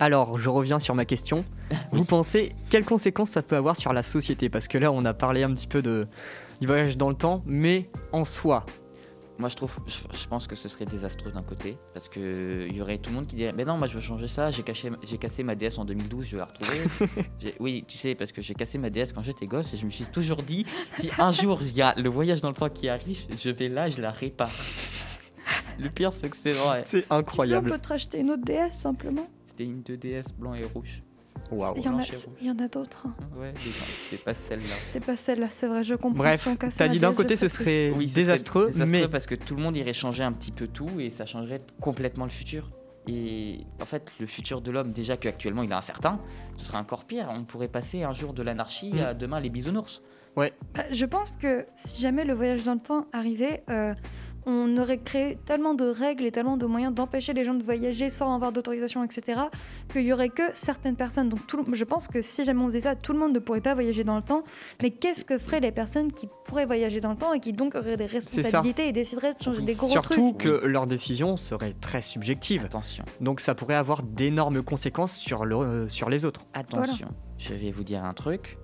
Alors, 0.00 0.38
je 0.38 0.48
reviens 0.48 0.78
sur 0.78 0.94
ma 0.94 1.04
question. 1.04 1.44
Vous 1.92 2.04
pensez 2.04 2.54
quelles 2.70 2.84
conséquences 2.84 3.30
ça 3.30 3.42
peut 3.42 3.56
avoir 3.56 3.76
sur 3.76 3.92
la 3.92 4.02
société? 4.02 4.48
Parce 4.48 4.68
que 4.68 4.78
là, 4.78 4.92
on 4.92 5.04
a 5.04 5.14
parlé 5.14 5.42
un 5.42 5.52
petit 5.54 5.66
peu 5.66 5.82
de, 5.82 6.06
du 6.60 6.66
voyage 6.66 6.96
dans 6.96 7.08
le 7.08 7.16
temps, 7.16 7.42
mais 7.46 7.88
en 8.12 8.24
soi. 8.24 8.66
Moi, 9.38 9.50
je 9.50 9.56
trouve, 9.56 9.78
je, 9.86 9.98
je 10.18 10.26
pense 10.28 10.46
que 10.46 10.56
ce 10.56 10.66
serait 10.68 10.86
désastreux 10.86 11.30
d'un 11.30 11.42
côté, 11.42 11.76
parce 11.92 12.08
que 12.08 12.66
il 12.70 12.74
y 12.74 12.80
aurait 12.80 12.96
tout 12.96 13.10
le 13.10 13.16
monde 13.16 13.26
qui 13.26 13.36
dirait, 13.36 13.52
mais 13.54 13.66
non, 13.66 13.76
moi, 13.76 13.86
je 13.86 13.94
veux 13.94 14.00
changer 14.00 14.28
ça. 14.28 14.50
J'ai 14.50 14.62
caché, 14.62 14.90
j'ai 15.06 15.18
cassé 15.18 15.42
ma 15.42 15.54
DS 15.54 15.78
en 15.78 15.84
2012, 15.84 16.24
je 16.26 16.30
vais 16.32 16.38
la 16.38 16.46
retrouver. 16.46 17.26
Oui, 17.60 17.84
tu 17.86 17.98
sais, 17.98 18.14
parce 18.14 18.32
que 18.32 18.40
j'ai 18.40 18.54
cassé 18.54 18.78
ma 18.78 18.88
DS 18.88 19.12
quand 19.14 19.22
j'étais 19.22 19.46
gosse, 19.46 19.74
et 19.74 19.76
je 19.76 19.84
me 19.84 19.90
suis 19.90 20.06
toujours 20.06 20.42
dit, 20.42 20.64
si 20.98 21.10
un 21.18 21.32
jour 21.32 21.58
il 21.62 21.72
y 21.74 21.82
a 21.82 21.94
le 21.98 22.08
voyage 22.08 22.40
dans 22.40 22.48
le 22.48 22.54
temps 22.54 22.70
qui 22.70 22.88
arrive, 22.88 23.18
je 23.38 23.50
vais 23.50 23.68
là, 23.68 23.90
je 23.90 24.00
la 24.00 24.10
répare. 24.10 24.50
Le 25.78 25.90
pire, 25.90 26.12
c'est 26.12 26.30
que 26.30 26.36
c'est 26.36 26.52
vrai. 26.52 26.84
C'est 26.86 27.04
On 27.10 27.16
incroyable. 27.16 27.70
peut 27.70 27.78
te 27.78 27.88
racheter 27.88 28.18
une 28.20 28.30
autre 28.30 28.42
DS 28.44 28.72
simplement. 28.72 29.28
C'était 29.58 29.70
une 29.70 29.80
2DS 29.80 30.34
blanc 30.38 30.52
et 30.54 30.64
rouge. 30.64 31.02
Waouh. 31.50 31.74
Il 31.78 31.84
y 31.84 31.88
en 31.88 31.98
a, 31.98 32.02
il 32.42 32.46
y 32.46 32.50
en 32.50 32.58
a 32.58 32.68
d'autres. 32.68 33.06
hein. 33.06 33.14
Ouais, 33.40 33.54
c'est 34.10 34.22
pas 34.22 34.34
celle-là. 34.34 34.64
C'est 34.90 35.02
pas 35.04 35.16
celle-là, 35.16 35.46
c'est 35.50 35.66
vrai, 35.66 35.82
je 35.82 35.94
comprends. 35.94 36.18
Bref, 36.18 36.46
t'as 36.76 36.88
dit 36.88 36.98
d'un 36.98 37.14
côté 37.14 37.36
ce 37.36 37.48
serait 37.48 37.90
Oui, 37.96 38.08
ce 38.08 38.14
serait 38.14 38.24
désastreux, 38.24 38.66
désastreux 38.66 39.00
mais 39.00 39.08
parce 39.08 39.24
que 39.26 39.34
tout 39.34 39.54
le 39.56 39.62
monde 39.62 39.74
irait 39.76 39.92
changer 39.94 40.24
un 40.24 40.32
petit 40.32 40.50
peu 40.52 40.66
tout 40.66 40.88
et 40.98 41.08
ça 41.08 41.24
changerait 41.24 41.62
complètement 41.80 42.24
le 42.24 42.30
futur. 42.30 42.70
Et 43.06 43.60
en 43.80 43.84
fait, 43.86 44.12
le 44.20 44.26
futur 44.26 44.60
de 44.60 44.70
l'homme, 44.70 44.92
déjà 44.92 45.16
qu'actuellement 45.16 45.62
il 45.62 45.70
est 45.70 45.74
incertain, 45.74 46.20
ce 46.56 46.66
serait 46.66 46.78
encore 46.78 47.04
pire. 47.04 47.28
On 47.30 47.44
pourrait 47.44 47.68
passer 47.68 48.02
un 48.02 48.12
jour 48.12 48.34
de 48.34 48.42
l'anarchie 48.42 48.92
Mm. 48.92 48.98
à 48.98 49.14
demain 49.14 49.40
les 49.40 49.48
bisounours. 49.50 50.02
Bah, 50.36 50.48
je 50.90 51.06
pense 51.06 51.36
que 51.38 51.64
si 51.76 52.02
jamais 52.02 52.24
le 52.26 52.34
voyage 52.34 52.64
dans 52.64 52.74
le 52.74 52.80
temps 52.80 53.06
arrivait, 53.14 53.62
euh, 53.70 53.94
on 54.46 54.76
aurait 54.78 54.98
créé 54.98 55.36
tellement 55.44 55.74
de 55.74 55.84
règles 55.84 56.24
et 56.24 56.30
tellement 56.30 56.56
de 56.56 56.66
moyens 56.66 56.94
d'empêcher 56.94 57.32
les 57.32 57.42
gens 57.44 57.54
de 57.54 57.62
voyager 57.64 58.10
sans 58.10 58.34
avoir 58.34 58.52
d'autorisation, 58.52 59.02
etc., 59.04 59.40
qu'il 59.92 60.02
y 60.02 60.12
aurait 60.12 60.28
que 60.28 60.42
certaines 60.54 60.94
personnes. 60.96 61.28
Donc, 61.28 61.46
tout 61.46 61.56
le- 61.62 61.74
je 61.74 61.84
pense 61.84 62.06
que 62.06 62.22
si 62.22 62.44
jamais 62.44 62.60
on 62.62 62.66
faisait 62.68 62.82
ça, 62.82 62.94
tout 62.94 63.12
le 63.12 63.18
monde 63.18 63.32
ne 63.32 63.38
pourrait 63.40 63.60
pas 63.60 63.74
voyager 63.74 64.04
dans 64.04 64.16
le 64.16 64.22
temps. 64.22 64.44
Mais 64.82 64.90
qu'est-ce 64.90 65.24
que 65.24 65.38
feraient 65.38 65.60
les 65.60 65.72
personnes 65.72 66.12
qui 66.12 66.28
pourraient 66.44 66.64
voyager 66.66 67.00
dans 67.00 67.10
le 67.10 67.16
temps 67.18 67.32
et 67.32 67.40
qui 67.40 67.52
donc 67.52 67.74
auraient 67.74 67.96
des 67.96 68.06
responsabilités 68.06 68.88
et 68.88 68.92
décideraient 68.92 69.34
de 69.34 69.42
changer 69.42 69.58
Oui. 69.58 69.64
des 69.64 69.74
gros 69.74 69.88
surtout 69.88 70.32
trucs 70.32 70.38
que 70.38 70.66
leur 70.66 70.86
décision 70.86 71.36
serait 71.36 71.72
très 71.80 72.00
subjective. 72.02 72.64
Attention, 72.64 73.04
Donc 73.20 73.40
ça 73.40 73.54
pourrait 73.56 73.74
avoir 73.74 74.02
d'énormes 74.04 74.62
conséquences 74.62 75.16
sur, 75.16 75.44
le, 75.44 75.56
euh, 75.56 75.88
sur 75.88 76.08
les 76.08 76.24
autres. 76.24 76.42
attention. 76.54 77.08
Je 77.38 77.52
vais 77.54 77.70
vous 77.72 77.84
dire 77.84 78.04
un 78.04 78.14
truc. 78.14 78.58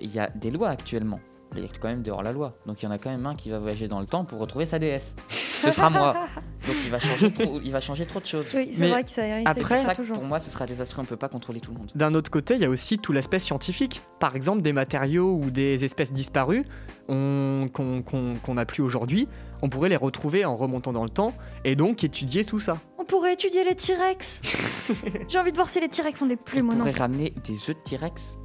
Il 0.00 0.14
y 0.14 0.18
a 0.18 0.28
des 0.30 0.50
lois 0.50 0.68
actuellement. 0.68 1.20
Il 1.54 1.62
y 1.62 1.64
a 1.64 1.68
quand 1.80 1.88
même 1.88 2.02
dehors 2.02 2.22
la 2.22 2.32
loi. 2.32 2.54
Donc 2.66 2.82
il 2.82 2.86
y 2.86 2.88
en 2.88 2.90
a 2.90 2.98
quand 2.98 3.08
même 3.10 3.24
un 3.24 3.34
qui 3.34 3.50
va 3.50 3.58
voyager 3.58 3.88
dans 3.88 4.00
le 4.00 4.06
temps 4.06 4.24
pour 4.24 4.38
retrouver 4.40 4.66
sa 4.66 4.78
DS. 4.78 5.14
Ce 5.62 5.70
sera 5.70 5.88
moi. 5.90 6.12
Donc 6.66 6.76
il 6.84 6.90
va 6.90 6.98
changer 6.98 7.32
trop, 7.32 7.60
il 7.62 7.72
va 7.72 7.80
changer 7.80 8.04
trop 8.04 8.20
de 8.20 8.26
choses. 8.26 8.44
Oui, 8.54 8.70
c'est 8.74 8.88
vrai 8.88 9.04
que 9.04 9.10
ça 9.10 9.22
ça 9.22 9.36
après- 9.46 9.60
pour 9.60 9.68
sera 9.68 9.84
ça 9.84 9.92
que 9.94 9.96
toujours. 10.02 10.16
pour 10.18 10.26
moi, 10.26 10.40
ce 10.40 10.50
sera 10.50 10.66
désastreux. 10.66 11.02
On 11.02 11.04
peut 11.06 11.16
pas 11.16 11.28
contrôler 11.28 11.60
tout 11.60 11.70
le 11.72 11.78
monde. 11.78 11.90
D'un 11.94 12.14
autre 12.14 12.30
côté, 12.30 12.54
il 12.56 12.60
y 12.60 12.64
a 12.64 12.68
aussi 12.70 12.98
tout 12.98 13.12
l'aspect 13.12 13.38
scientifique. 13.38 14.00
Par 14.18 14.34
exemple, 14.36 14.60
des 14.62 14.72
matériaux 14.72 15.34
ou 15.42 15.50
des 15.50 15.84
espèces 15.84 16.12
disparues 16.12 16.64
on- 17.08 17.68
qu'on 17.72 18.02
qu'on- 18.02 18.34
qu'on 18.42 18.54
n'a 18.54 18.66
plus 18.66 18.82
aujourd'hui, 18.82 19.28
on 19.62 19.68
pourrait 19.68 19.88
les 19.88 19.96
retrouver 19.96 20.44
en 20.44 20.56
remontant 20.56 20.92
dans 20.92 21.04
le 21.04 21.08
temps 21.10 21.32
et 21.64 21.76
donc 21.76 22.02
étudier 22.04 22.44
tout 22.44 22.60
ça. 22.60 22.78
On 22.98 23.04
pourrait 23.04 23.34
étudier 23.34 23.64
les 23.64 23.76
T-Rex. 23.76 24.42
J'ai 25.28 25.38
envie 25.38 25.52
de 25.52 25.56
voir 25.56 25.68
si 25.68 25.80
les 25.80 25.88
T-Rex 25.88 26.20
ont 26.22 26.26
des 26.26 26.34
On 26.34 26.44
plumes 26.44 26.68
ou 26.68 26.72
non. 26.72 26.78
pourrait 26.78 26.90
ramener 26.90 27.32
des 27.44 27.54
œufs 27.54 27.76
de 27.76 27.82
T-Rex. 27.88 28.36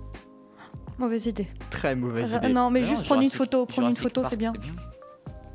Mauvaise 1.01 1.25
idée. 1.25 1.47
Très 1.71 1.95
mauvaise 1.95 2.33
idée. 2.33 2.49
Non, 2.49 2.69
mais 2.69 2.81
Non, 2.81 2.85
juste 2.87 3.05
prendre 3.05 3.21
une 3.23 3.31
photo. 3.31 3.65
Prendre 3.65 3.87
une 3.89 3.95
photo, 3.97 4.21
c'est 4.29 4.35
bien. 4.37 4.53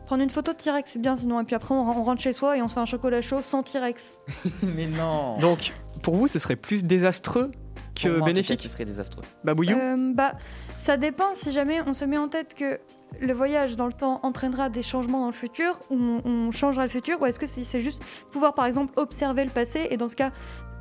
Prendre 0.07 0.23
une 0.23 0.31
photo 0.31 0.53
de 0.53 0.57
T-Rex, 0.57 0.91
c'est 0.93 1.01
bien 1.01 1.17
sinon. 1.17 1.41
Et 1.41 1.45
puis 1.45 1.55
après, 1.57 1.75
on, 1.75 1.81
on 1.81 2.03
rentre 2.03 2.21
chez 2.23 2.33
soi 2.33 2.57
et 2.57 2.63
on 2.63 2.69
se 2.69 2.75
fait 2.75 2.81
un 2.81 2.87
chocolat 2.87 3.23
chaud 3.23 3.43
sans 3.43 3.63
T-Rex. 3.63 4.15
mais 4.63 4.87
non. 4.87 5.39
Donc, 5.39 5.73
pour 6.03 6.15
vous, 6.15 6.29
ce 6.29 6.39
serait 6.39 6.55
plus 6.57 6.85
désastreux 6.85 7.51
Pour 7.51 7.95
que 8.03 8.09
moi, 8.09 8.17
en 8.17 8.19
tout 8.19 8.21
cas, 8.21 8.27
bénéfique 8.27 8.61
ce 8.61 8.69
serait 8.69 8.85
désastreux. 8.85 9.25
Babouillou 9.45 9.77
Euh, 9.77 10.13
bah, 10.15 10.35
ça 10.79 10.97
dépend 10.97 11.35
si 11.35 11.51
jamais 11.53 11.81
on 11.87 11.93
se 11.93 12.05
met 12.05 12.19
en 12.19 12.29
tête 12.29 12.55
que 12.55 12.79
le 13.21 13.33
voyage 13.33 13.77
dans 13.77 13.87
le 13.87 13.93
temps 13.93 14.21
entraînera 14.23 14.69
des 14.69 14.83
changements 14.83 15.21
dans 15.21 15.27
le 15.29 15.33
futur, 15.33 15.81
ou 15.91 15.97
on, 15.97 16.23
on 16.29 16.51
changera 16.53 16.85
le 16.85 16.91
futur, 16.91 17.21
ou 17.21 17.27
est-ce 17.27 17.39
que 17.41 17.47
c'est 17.47 17.65
c'est 17.65 17.81
juste 17.81 18.03
pouvoir 18.33 18.55
par 18.55 18.67
exemple 18.67 18.93
observer 18.97 19.45
le 19.45 19.51
passé 19.51 19.87
et 19.91 19.97
dans 19.97 20.09
ce 20.09 20.17
cas. 20.17 20.31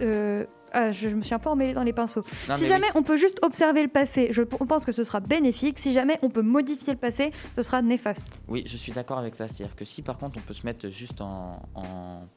euh, 0.01 0.45
ah, 0.75 0.91
je, 0.91 1.09
je 1.09 1.15
me 1.15 1.21
suis 1.23 1.33
un 1.33 1.39
peu 1.39 1.49
emmêlée 1.49 1.73
dans 1.73 1.83
les 1.83 1.93
pinceaux. 1.93 2.23
Non, 2.47 2.55
si 2.57 2.61
mais 2.63 2.67
jamais 2.67 2.85
oui. 2.87 2.91
on 2.95 3.03
peut 3.03 3.17
juste 3.17 3.39
observer 3.43 3.81
le 3.81 3.87
passé, 3.87 4.27
je 4.31 4.41
pense 4.43 4.85
que 4.85 4.91
ce 4.91 5.03
sera 5.03 5.19
bénéfique. 5.21 5.79
Si 5.79 5.93
jamais 5.93 6.19
on 6.21 6.29
peut 6.29 6.41
modifier 6.43 6.93
le 6.93 6.99
passé, 6.99 7.31
ce 7.55 7.63
sera 7.63 7.81
néfaste. 7.81 8.39
Oui, 8.47 8.63
je 8.67 8.77
suis 8.77 8.91
d'accord 8.91 9.17
avec 9.17 9.35
ça. 9.35 9.47
C'est-à-dire 9.47 9.75
que 9.75 9.85
si 9.85 10.01
par 10.01 10.17
contre 10.17 10.37
on 10.37 10.41
peut 10.41 10.53
se 10.53 10.65
mettre 10.65 10.89
juste 10.89 11.21
en, 11.21 11.61
en- 11.75 12.27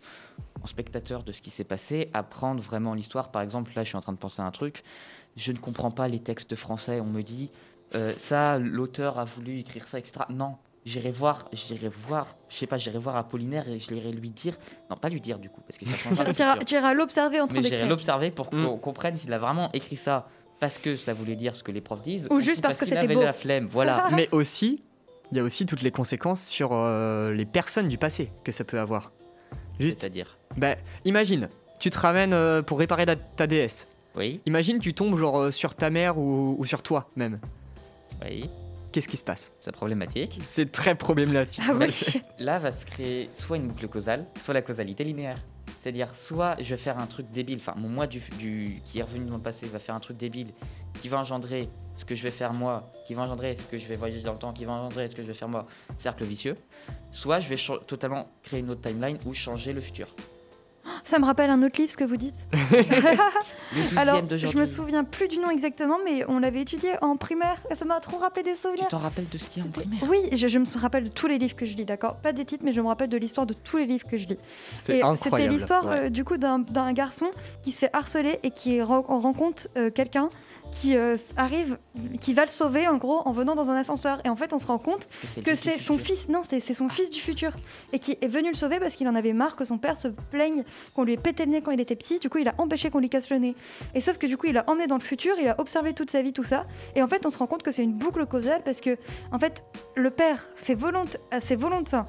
en 0.62 0.66
spectateur 0.66 1.22
de 1.22 1.32
ce 1.32 1.40
qui 1.42 1.50
s'est 1.50 1.64
passé, 1.64 2.10
apprendre 2.14 2.62
vraiment 2.62 2.94
l'histoire. 2.94 3.30
Par 3.30 3.42
exemple, 3.42 3.72
là 3.76 3.84
je 3.84 3.88
suis 3.88 3.96
en 3.96 4.00
train 4.00 4.12
de 4.12 4.18
penser 4.18 4.40
à 4.42 4.44
un 4.44 4.50
truc. 4.50 4.82
Je 5.36 5.52
ne 5.52 5.58
comprends 5.58 5.90
pas 5.90 6.08
les 6.08 6.18
textes 6.20 6.56
français. 6.56 7.00
On 7.00 7.06
me 7.06 7.22
dit 7.22 7.50
euh, 7.94 8.12
ça, 8.18 8.58
l'auteur 8.58 9.18
a 9.18 9.24
voulu 9.24 9.58
écrire 9.58 9.86
ça, 9.88 9.98
etc. 9.98 10.20
Non, 10.30 10.56
j'irai 10.88 11.10
voir, 11.10 11.48
j'irai 11.52 11.88
voir, 11.88 12.36
je 12.48 12.56
sais 12.56 12.66
pas, 12.66 12.78
j'irai 12.78 12.98
voir 12.98 13.16
Apollinaire 13.16 13.68
et 13.68 13.78
je 13.80 13.90
l'irai 13.92 14.10
lui 14.12 14.30
dire. 14.30 14.56
Non, 14.90 14.96
pas 14.96 15.08
lui 15.08 15.20
dire 15.20 15.38
du 15.38 15.50
coup, 15.50 15.60
parce 15.66 15.78
que 15.78 15.86
ça 15.86 15.96
Tu 16.34 16.42
iras, 16.42 16.52
futur. 16.54 16.64
tu 16.66 16.74
iras 16.74 16.94
l'observer 16.94 17.40
en 17.40 17.46
train 17.46 17.56
Mais 17.56 17.62
j'irai 17.62 17.76
d'écrire. 17.76 17.88
l'observer 17.88 18.30
pour 18.30 18.46
Mm. 18.52 18.64
qu'on 18.66 18.78
comprenne 18.78 19.16
s'il 19.16 19.32
a 19.32 19.38
vraiment 19.38 19.70
écrit 19.72 19.96
ça 19.96 20.28
parce 20.60 20.78
que 20.78 20.96
ça 20.96 21.14
voulait 21.14 21.36
dire 21.36 21.54
ce 21.54 21.62
que 21.62 21.70
les 21.70 21.80
profs 21.80 22.02
disent 22.02 22.26
Ou 22.30 22.40
juste 22.40 22.62
parce 22.62 22.76
que 22.76 22.86
c'était 22.86 23.06
beau. 23.06 23.22
la 23.22 23.32
flemme. 23.32 23.66
Voilà. 23.70 24.08
Mais 24.12 24.28
aussi, 24.32 24.82
il 25.30 25.36
y 25.36 25.40
a 25.40 25.44
aussi 25.44 25.66
toutes 25.66 25.82
les 25.82 25.90
conséquences 25.92 26.42
sur 26.44 26.70
euh, 26.72 27.32
les 27.34 27.44
personnes 27.46 27.86
du 27.88 27.98
passé 27.98 28.30
que 28.44 28.50
ça 28.52 28.64
peut 28.64 28.80
avoir. 28.80 29.12
Juste, 29.78 30.00
C'est-à-dire. 30.00 30.36
bah, 30.56 30.74
imagine, 31.04 31.48
tu 31.78 31.90
te 31.90 31.98
ramènes 31.98 32.32
euh, 32.32 32.62
pour 32.62 32.78
réparer 32.80 33.06
ta, 33.06 33.14
ta 33.14 33.46
déesse. 33.46 33.86
Oui, 34.16 34.40
Imagine, 34.46 34.80
tu 34.80 34.94
tombes 34.94 35.16
genre 35.16 35.38
euh, 35.38 35.50
sur 35.52 35.76
ta 35.76 35.90
mère 35.90 36.18
ou, 36.18 36.56
ou 36.58 36.64
sur 36.64 36.82
toi 36.82 37.08
même. 37.14 37.38
oui, 38.24 38.50
Qu'est-ce 38.92 39.08
qui 39.08 39.16
se 39.18 39.24
passe? 39.24 39.52
C'est 39.60 39.72
problématique. 39.72 40.40
C'est 40.42 40.72
très 40.72 40.94
problématique. 40.94 41.62
Ah 41.68 41.74
oui. 41.74 41.94
Là 42.38 42.58
va 42.58 42.72
se 42.72 42.86
créer 42.86 43.28
soit 43.34 43.56
une 43.58 43.68
boucle 43.68 43.86
causale, 43.88 44.26
soit 44.40 44.54
la 44.54 44.62
causalité 44.62 45.04
linéaire. 45.04 45.38
C'est-à-dire, 45.80 46.14
soit 46.14 46.56
je 46.62 46.70
vais 46.74 46.80
faire 46.80 46.98
un 46.98 47.06
truc 47.06 47.30
débile, 47.30 47.58
enfin, 47.60 47.74
mon 47.76 47.88
moi 47.88 48.06
du, 48.06 48.20
du- 48.38 48.80
qui 48.86 48.98
est 48.98 49.02
revenu 49.02 49.26
dans 49.26 49.36
le 49.36 49.42
passé 49.42 49.66
va 49.66 49.78
faire 49.78 49.94
un 49.94 50.00
truc 50.00 50.16
débile 50.16 50.48
qui 51.00 51.08
va 51.08 51.18
engendrer 51.18 51.68
ce 51.96 52.04
que 52.06 52.14
je 52.14 52.22
vais 52.22 52.30
faire 52.30 52.52
moi, 52.54 52.90
qui 53.06 53.12
va 53.14 53.22
engendrer 53.22 53.54
ce 53.56 53.62
que 53.62 53.76
je 53.76 53.86
vais 53.86 53.96
voyager 53.96 54.22
dans 54.22 54.32
le 54.32 54.38
temps, 54.38 54.52
qui 54.52 54.64
va 54.64 54.72
engendrer 54.72 55.10
ce 55.10 55.14
que 55.14 55.22
je 55.22 55.26
vais 55.28 55.34
faire 55.34 55.48
moi, 55.48 55.66
cercle 55.98 56.24
vicieux. 56.24 56.54
Soit 57.10 57.40
je 57.40 57.48
vais 57.50 57.56
totalement 57.86 58.28
créer 58.42 58.60
une 58.60 58.70
autre 58.70 58.80
timeline 58.80 59.18
ou 59.26 59.34
changer 59.34 59.72
le 59.74 59.80
futur. 59.82 60.08
Ça 61.08 61.18
me 61.18 61.24
rappelle 61.24 61.48
un 61.48 61.62
autre 61.62 61.80
livre, 61.80 61.90
ce 61.90 61.96
que 61.96 62.04
vous 62.04 62.18
dites. 62.18 62.34
Alors, 63.96 64.22
je 64.28 64.58
me 64.58 64.66
souviens 64.66 65.04
plus 65.04 65.26
du 65.26 65.38
nom 65.38 65.48
exactement, 65.50 65.96
mais 66.04 66.22
on 66.28 66.38
l'avait 66.38 66.60
étudié 66.62 66.90
en 67.00 67.16
primaire 67.16 67.56
et 67.70 67.76
ça 67.76 67.86
m'a 67.86 67.98
trop 68.00 68.18
rappelé 68.18 68.42
des 68.42 68.52
Tu 68.52 68.58
souvenirs. 68.58 68.88
t'en 68.88 68.98
rappelles 68.98 69.28
de 69.30 69.38
ce 69.38 69.46
qui 69.46 69.60
est 69.60 69.62
en 69.62 69.68
primaire 69.68 70.00
Oui, 70.08 70.18
je, 70.32 70.48
je 70.48 70.58
me 70.58 70.66
rappelle 70.78 71.04
de 71.04 71.08
tous 71.08 71.26
les 71.26 71.38
livres 71.38 71.56
que 71.56 71.64
je 71.64 71.76
lis, 71.76 71.86
d'accord 71.86 72.16
Pas 72.20 72.32
des 72.32 72.44
titres, 72.44 72.62
mais 72.62 72.72
je 72.74 72.80
me 72.82 72.86
rappelle 72.88 73.08
de 73.08 73.16
l'histoire 73.16 73.46
de 73.46 73.54
tous 73.54 73.78
les 73.78 73.86
livres 73.86 74.06
que 74.06 74.18
je 74.18 74.28
lis. 74.28 74.38
C'est 74.82 75.00
c'était 75.16 75.48
l'histoire 75.48 75.86
Ouais. 75.86 76.06
euh, 76.06 76.08
du 76.10 76.24
coup 76.24 76.36
d'un 76.36 76.92
garçon 76.92 77.30
qui 77.62 77.72
se 77.72 77.78
fait 77.78 77.90
harceler 77.94 78.38
et 78.42 78.50
qui 78.50 78.82
ren- 78.82 79.00
rencontre 79.06 79.68
euh, 79.78 79.90
quelqu'un 79.90 80.28
qui 80.72 80.96
euh, 80.96 81.16
arrive, 81.36 81.78
qui 82.20 82.34
va 82.34 82.44
le 82.44 82.50
sauver 82.50 82.88
en 82.88 82.96
gros 82.96 83.20
en 83.24 83.32
venant 83.32 83.54
dans 83.54 83.70
un 83.70 83.76
ascenseur. 83.76 84.20
Et 84.24 84.28
en 84.28 84.36
fait, 84.36 84.52
on 84.52 84.58
se 84.58 84.66
rend 84.66 84.78
compte 84.78 85.08
que 85.44 85.56
c'est 85.56 85.78
son 85.78 85.98
futur. 85.98 86.16
fils, 86.16 86.28
non, 86.28 86.42
c'est 86.48 86.60
son 86.74 86.88
fils 86.88 87.10
du 87.10 87.20
futur, 87.20 87.52
et 87.92 87.98
qui 87.98 88.16
est 88.20 88.28
venu 88.28 88.48
le 88.48 88.54
sauver 88.54 88.78
parce 88.78 88.94
qu'il 88.94 89.08
en 89.08 89.14
avait 89.14 89.32
marre 89.32 89.56
que 89.56 89.64
son 89.64 89.78
père 89.78 89.98
se 89.98 90.08
plaigne 90.08 90.64
qu'on 90.94 91.04
lui 91.04 91.14
ait 91.14 91.16
pété 91.16 91.44
le 91.44 91.52
nez 91.52 91.62
quand 91.62 91.70
il 91.70 91.80
était 91.80 91.96
petit. 91.96 92.18
Du 92.18 92.28
coup, 92.28 92.38
il 92.38 92.48
a 92.48 92.54
empêché 92.58 92.90
qu'on 92.90 93.00
lui 93.00 93.08
casse 93.08 93.30
le 93.30 93.38
nez. 93.38 93.54
Et 93.94 94.00
sauf 94.00 94.18
que 94.18 94.26
du 94.26 94.36
coup, 94.36 94.46
il 94.46 94.56
a 94.58 94.64
emmené 94.68 94.86
dans 94.86 94.96
le 94.96 95.02
futur, 95.02 95.36
il 95.40 95.48
a 95.48 95.60
observé 95.60 95.94
toute 95.94 96.10
sa 96.10 96.22
vie, 96.22 96.32
tout 96.32 96.44
ça. 96.44 96.66
Et 96.94 97.02
en 97.02 97.08
fait, 97.08 97.26
on 97.26 97.30
se 97.30 97.38
rend 97.38 97.46
compte 97.46 97.62
que 97.62 97.72
c'est 97.72 97.82
une 97.82 97.94
boucle 97.94 98.24
causale 98.26 98.62
parce 98.64 98.80
que, 98.80 98.96
en 99.32 99.38
fait, 99.38 99.64
le 99.94 100.10
père 100.10 100.42
fait 100.56 100.74
volonté, 100.74 101.18
c'est 101.40 101.56
volonté, 101.56 101.88
enfin, 101.88 102.06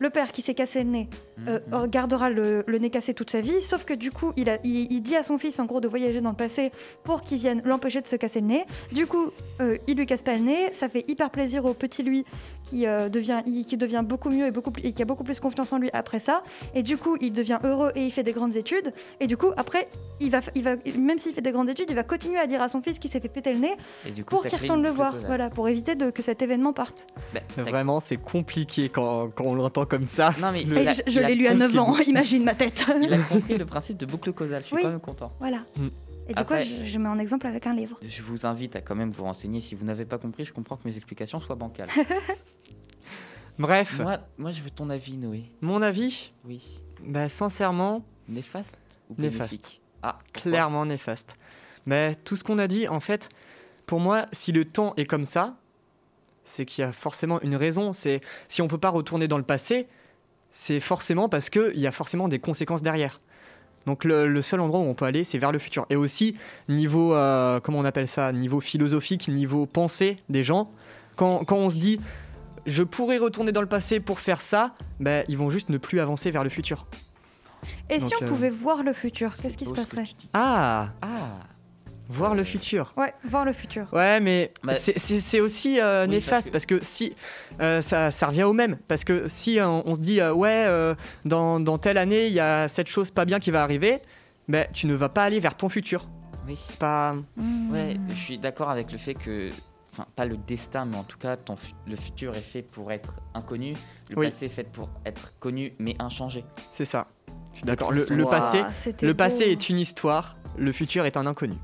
le 0.00 0.10
père 0.10 0.32
qui 0.32 0.42
s'est 0.42 0.54
cassé 0.54 0.82
le 0.82 0.90
nez 0.90 1.08
euh, 1.46 1.60
Mhm. 1.68 1.74
euh, 1.74 1.86
gardera 1.86 2.28
le, 2.30 2.64
le 2.66 2.78
nez 2.78 2.90
cassé 2.90 3.14
toute 3.14 3.30
sa 3.30 3.40
vie, 3.40 3.62
sauf 3.62 3.84
que 3.84 3.94
du 3.94 4.10
coup, 4.10 4.32
il, 4.36 4.50
a, 4.50 4.58
il, 4.64 4.90
il 4.92 5.00
dit 5.02 5.14
à 5.14 5.22
son 5.22 5.38
fils 5.38 5.58
en 5.60 5.66
gros 5.66 5.80
de 5.80 5.86
voyager 5.88 6.20
dans 6.20 6.30
le 6.30 6.36
passé 6.36 6.72
pour 7.04 7.20
qu'il 7.22 7.38
vienne 7.38 7.62
l'empêcher 7.64 8.00
de 8.00 8.06
se 8.06 8.16
casser 8.16 8.40
le 8.40 8.46
nez. 8.48 8.64
Du 8.92 9.06
coup, 9.06 9.30
euh, 9.60 9.76
il 9.86 9.96
lui 9.96 10.06
casse 10.06 10.22
pas 10.22 10.32
le 10.34 10.40
nez, 10.40 10.70
ça 10.74 10.88
fait 10.88 11.04
hyper 11.08 11.30
plaisir 11.30 11.64
au 11.64 11.74
petit 11.74 12.02
lui 12.02 12.24
qui 12.64 12.86
euh, 12.86 13.08
devient 13.08 13.42
il- 13.46 13.64
qui 13.64 13.76
devient 13.76 14.02
beaucoup 14.04 14.30
mieux 14.30 14.46
et 14.46 14.50
beaucoup 14.50 14.72
et 14.82 14.92
qui 14.92 15.02
a 15.02 15.04
beaucoup 15.04 15.24
plus 15.24 15.38
confiance 15.40 15.72
en 15.72 15.78
lui 15.78 15.90
après 15.92 16.18
ça. 16.20 16.42
Et 16.74 16.82
du 16.82 16.96
coup, 16.96 17.16
il 17.20 17.32
devient 17.32 17.58
heureux 17.62 17.92
et 17.94 18.04
il 18.06 18.10
fait 18.10 18.22
des 18.22 18.32
grandes 18.32 18.56
études. 18.56 18.92
Et 19.20 19.26
du 19.26 19.36
coup, 19.36 19.50
après, 19.56 19.88
il 20.20 20.30
va, 20.30 20.40
il 20.54 20.62
va 20.64 20.72
même 20.96 21.18
s'il 21.18 21.34
fait 21.34 21.42
des 21.42 21.52
grandes 21.52 21.68
études, 21.68 21.86
il 21.90 21.94
va 21.96 22.02
continuer 22.04 22.38
à 22.38 22.46
dire 22.46 22.62
à 22.62 22.68
son 22.68 22.80
fils 22.82 22.98
qu'il 22.98 23.10
s'est 23.10 23.20
fait 23.20 23.28
péter 23.28 23.52
le 23.52 23.58
nez 23.60 23.76
Et 24.06 24.10
du 24.10 24.24
coup, 24.24 24.30
pour 24.36 24.42
qu'il 24.46 24.58
retourne 24.58 24.82
le 24.82 24.90
voir, 24.90 25.14
voilà, 25.26 25.50
pour 25.50 25.68
éviter 25.68 25.94
de, 25.94 26.10
que 26.10 26.22
cet 26.22 26.40
événement 26.42 26.72
parte. 26.72 27.06
Bah, 27.34 27.40
Vraiment, 27.58 28.00
c'est 28.00 28.16
compliqué 28.16 28.88
quand, 28.88 29.28
quand 29.34 29.44
on 29.44 29.54
l'entend 29.54 29.84
comme 29.90 30.06
ça. 30.06 30.32
Non, 30.40 30.52
mais 30.52 30.62
je 31.06 31.20
l'ai 31.20 31.34
lu 31.34 31.46
à 31.46 31.52
tout 31.52 31.58
ce 31.58 31.62
9 31.64 31.70
qui 31.72 31.76
est 31.76 31.80
ans, 31.80 31.98
imagine 32.06 32.44
ma 32.44 32.54
tête. 32.54 32.84
il 33.02 33.12
a 33.12 33.18
compris 33.28 33.58
le 33.58 33.66
principe 33.66 33.98
de 33.98 34.06
boucle 34.06 34.32
causale. 34.32 34.62
Je 34.62 34.68
suis 34.68 34.76
Oui. 34.76 34.82
quand 34.82 34.88
même 34.90 35.00
content. 35.00 35.32
voilà. 35.38 35.58
Mm. 35.76 35.88
Et 36.28 36.32
du 36.32 36.38
Après- 36.40 36.64
coup, 36.64 36.70
je, 36.82 36.86
je 36.86 36.98
mets 36.98 37.08
en 37.08 37.18
exemple 37.18 37.46
avec 37.48 37.66
un 37.66 37.74
livre. 37.74 37.98
Je 38.06 38.22
vous 38.22 38.46
invite 38.46 38.76
à 38.76 38.80
quand 38.80 38.94
même 38.94 39.10
vous 39.10 39.24
renseigner. 39.24 39.60
Si 39.60 39.74
vous 39.74 39.84
n'avez 39.84 40.04
pas 40.04 40.16
compris, 40.16 40.44
je 40.44 40.52
comprends 40.52 40.76
que 40.76 40.86
mes 40.88 40.96
explications 40.96 41.40
soient 41.40 41.56
bancales. 41.56 41.88
Bref, 43.58 43.98
moi, 43.98 44.20
moi, 44.38 44.52
je 44.52 44.62
veux 44.62 44.70
ton 44.70 44.88
avis, 44.90 45.16
Noé. 45.18 45.44
mon 45.60 45.82
avis, 45.82 46.32
Oui. 46.46 46.80
bah, 47.04 47.28
sincèrement, 47.28 48.04
Néfaste 48.28 48.76
ou 49.10 49.14
Néfaste. 49.20 49.50
bénéfique? 49.50 49.80
Ah, 50.02 50.18
clairement 50.32 50.86
néfaste. 50.86 51.36
Mais 51.84 52.14
tout 52.14 52.36
ce 52.36 52.44
qu'on 52.44 52.58
a 52.58 52.66
dit, 52.68 52.88
en 52.88 53.00
fait, 53.00 53.28
pour 53.86 54.00
moi, 54.00 54.26
si 54.32 54.52
le 54.52 54.64
temps 54.64 54.94
est 54.96 55.04
comme 55.04 55.24
ça, 55.26 55.56
c'est 56.44 56.64
qu'il 56.64 56.82
y 56.82 56.84
a 56.84 56.92
forcément 56.92 57.40
une 57.42 57.56
raison. 57.56 57.92
C'est 57.92 58.20
si 58.48 58.62
on 58.62 58.68
peut 58.68 58.78
pas 58.78 58.90
retourner 58.90 59.28
dans 59.28 59.38
le 59.38 59.44
passé, 59.44 59.88
c'est 60.50 60.80
forcément 60.80 61.28
parce 61.28 61.50
que 61.50 61.72
il 61.74 61.80
y 61.80 61.86
a 61.86 61.92
forcément 61.92 62.28
des 62.28 62.38
conséquences 62.38 62.82
derrière. 62.82 63.20
Donc 63.86 64.04
le, 64.04 64.26
le 64.26 64.42
seul 64.42 64.60
endroit 64.60 64.80
où 64.80 64.84
on 64.84 64.94
peut 64.94 65.06
aller, 65.06 65.24
c'est 65.24 65.38
vers 65.38 65.52
le 65.52 65.58
futur. 65.58 65.86
Et 65.90 65.96
aussi 65.96 66.36
niveau, 66.68 67.14
euh, 67.14 67.60
comment 67.60 67.78
on 67.78 67.84
appelle 67.84 68.08
ça, 68.08 68.32
niveau 68.32 68.60
philosophique, 68.60 69.28
niveau 69.28 69.66
pensée 69.66 70.16
des 70.28 70.44
gens. 70.44 70.70
Quand, 71.16 71.44
quand 71.44 71.56
on 71.56 71.70
se 71.70 71.78
dit, 71.78 72.00
je 72.66 72.82
pourrais 72.82 73.18
retourner 73.18 73.52
dans 73.52 73.62
le 73.62 73.66
passé 73.68 74.00
pour 74.00 74.20
faire 74.20 74.40
ça, 74.40 74.74
ben, 75.00 75.24
ils 75.28 75.38
vont 75.38 75.50
juste 75.50 75.70
ne 75.70 75.78
plus 75.78 76.00
avancer 76.00 76.30
vers 76.30 76.44
le 76.44 76.50
futur. 76.50 76.86
Et 77.88 77.98
Donc, 77.98 78.08
si 78.08 78.14
on 78.20 78.24
euh, 78.24 78.28
pouvait 78.28 78.50
voir 78.50 78.82
le 78.82 78.92
futur, 78.92 79.36
qu'est-ce 79.36 79.56
qui 79.56 79.66
se 79.66 79.72
passerait. 79.72 80.04
Ah, 80.32 80.90
Ah, 81.02 81.40
voir 82.10 82.34
le 82.34 82.44
futur. 82.44 82.92
Ouais, 82.96 83.14
voir 83.24 83.44
le 83.44 83.52
futur. 83.52 83.86
Ouais, 83.92 84.20
mais 84.20 84.52
Bah- 84.62 84.74
c'est- 84.74 85.40
aussi 85.40 85.80
euh, 85.80 86.04
Oui, 86.04 86.10
néfaste 86.10 86.50
parce 86.50 86.66
parce 86.66 86.66
que, 86.66 86.84
si 86.84 87.14
euh, 87.60 87.80
ça, 87.80 88.10
ça 88.10 88.26
revient 88.26 88.42
au 88.42 88.52
même. 88.52 88.76
Parce 88.88 89.04
que 89.04 89.28
si 89.28 89.58
euh, 89.60 89.66
on 89.68 89.94
se 89.94 90.00
dit 90.00 90.20
euh, 90.20 90.32
ouais, 90.32 90.64
euh, 90.66 90.94
dans, 91.24 91.60
dans 91.60 91.78
telle 91.78 91.96
année 91.98 92.26
il 92.26 92.32
y 92.32 92.40
a 92.40 92.68
cette 92.68 92.88
chose 92.88 93.10
pas 93.10 93.24
bien 93.24 93.38
qui 93.40 93.50
va 93.50 93.62
arriver, 93.62 94.00
ben 94.48 94.66
tu 94.72 94.86
ne 94.86 94.94
vas 94.94 95.08
pas 95.08 95.24
aller 95.24 95.40
vers 95.40 95.56
ton 95.56 95.68
futur. 95.68 96.08
oui. 96.46 96.56
C'est 96.56 96.78
pas. 96.78 97.14
Hmm. 97.36 97.70
Ouais, 97.70 97.96
je 98.08 98.14
suis 98.14 98.38
d'accord 98.38 98.68
avec 98.70 98.90
le 98.92 98.98
fait 98.98 99.14
que, 99.14 99.50
enfin, 99.92 100.06
pas 100.16 100.24
le 100.26 100.36
destin, 100.36 100.84
mais 100.84 100.96
en 100.96 101.04
tout 101.04 101.18
cas, 101.18 101.36
ton 101.36 101.54
le 101.86 101.96
futur 101.96 102.34
est 102.34 102.40
fait 102.40 102.62
pour 102.62 102.90
être 102.92 103.20
inconnu, 103.34 103.74
le 104.10 104.18
Oui. 104.18 104.26
passé 104.30 104.46
est 104.46 104.48
fait 104.48 104.64
pour 104.70 104.90
être 105.06 105.32
connu, 105.38 105.72
mais 105.78 105.94
inchangé. 106.00 106.44
C'est 106.70 106.84
ça. 106.84 107.06
Je 107.52 107.58
suis 107.58 107.66
d'accord. 107.66 107.92
Le, 107.92 108.04
passé, 108.26 108.62
le 109.02 109.12
beau. 109.12 109.16
passé 109.16 109.44
est 109.44 109.68
une 109.68 109.78
histoire. 109.78 110.36
Le 110.58 110.72
futur 110.72 111.04
est 111.06 111.16
un 111.16 111.26
inconnu. 111.26 111.54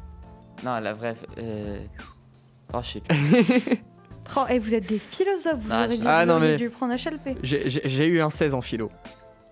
Non, 0.64 0.78
la 0.80 0.92
vraie. 0.94 1.14
euh, 1.38 1.78
Oh, 2.72 2.78
je 2.82 2.88
sais 2.88 3.00
plus. 3.00 3.16
Oh, 4.36 4.40
et 4.48 4.58
vous 4.58 4.74
êtes 4.74 4.86
des 4.86 4.98
philosophes, 4.98 5.54
vous 5.60 5.68
Ah, 5.70 5.84
auriez, 5.84 5.98
vous 5.98 6.02
Ah, 6.04 6.26
non, 6.26 6.40
mais- 6.40 6.56
dû 6.56 6.68
prendre 6.68 6.92
HLP. 6.92 7.36
J'ai- 7.44 8.06
eu 8.08 8.20
un 8.20 8.28
16 8.30 8.54
en 8.54 8.60
philo. 8.60 8.90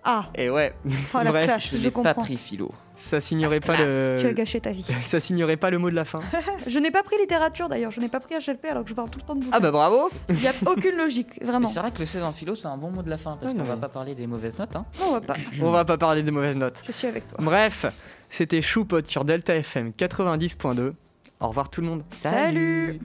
Ah, 0.03 0.27
Et 0.35 0.51
ouais, 0.51 0.75
oh 1.15 1.19
la 1.23 1.25
Bref, 1.31 1.45
classe, 1.47 1.69
je 1.71 1.79
n'ai 1.79 1.91
pas 1.93 2.13
pris 2.13 2.37
philo. 2.37 2.73
ça 2.97 3.21
signerait 3.21 3.61
pas 3.61 3.77
Tu 3.77 3.83
as 3.83 4.23
le. 4.25 4.33
gâché 4.33 4.61
ta 4.61 4.71
vie. 4.73 4.83
Ça 5.07 5.21
signerait 5.21 5.57
pas 5.57 5.71
le 5.71 5.79
mot 5.79 5.91
de 5.91 5.95
la 5.95 6.05
fin. 6.05 6.21
je 6.67 6.79
n'ai 6.81 6.91
pas 6.91 7.03
pris 7.05 7.17
littérature 7.19 7.69
d'ailleurs, 7.69 7.93
je 7.93 8.01
n'ai 8.01 8.09
pas 8.09 8.19
pris 8.21 8.35
HLP 8.35 8.65
alors 8.69 8.83
que 8.83 8.91
je 8.91 8.95
parle 8.95 9.09
tout 9.11 9.21
le 9.21 9.25
temps 9.25 9.35
de 9.37 9.41
bouquins. 9.45 9.57
Ah 9.57 9.61
bah 9.61 9.71
bravo 9.71 10.11
Il 10.29 10.35
n'y 10.35 10.49
a 10.49 10.53
aucune 10.67 10.97
logique, 10.97 11.39
vraiment. 11.43 11.69
C'est 11.69 11.79
vrai 11.81 11.93
que 11.93 12.01
le 12.01 12.07
16 12.07 12.23
en 12.25 12.33
philo, 12.33 12.55
c'est 12.57 12.67
un 12.67 12.77
bon 12.77 12.91
mot 12.91 13.03
de 13.03 13.09
la 13.11 13.17
fin, 13.17 13.39
parce 13.41 13.55
Ah, 13.55 13.59
qu'on 13.59 13.65
va 13.65 13.77
pas 13.77 13.89
parler 13.89 14.15
des 14.17 14.27
mauvaises 14.27 14.59
notes. 14.59 14.75
Hein. 14.77 14.85
On 15.01 15.13
va 15.13 15.21
pas. 15.21 15.35
On 15.63 15.71
va 15.71 15.85
pas 15.87 15.97
parler 15.97 16.23
des 16.25 16.33
mauvaises 16.33 16.57
notes. 16.57 16.83
Je 16.85 16.91
suis 16.93 17.07
avec 17.07 17.29
toi. 17.29 17.39
Bref, 17.41 17.87
c'était 18.31 18.63
Choupot 18.63 19.07
sur 19.07 19.25
Delta 19.25 19.55
FM 19.55 19.91
90.2. 19.91 20.93
Au 21.41 21.49
revoir 21.49 21.69
tout 21.71 21.81
le 21.81 21.87
monde. 21.87 22.03
Salut 22.11 23.01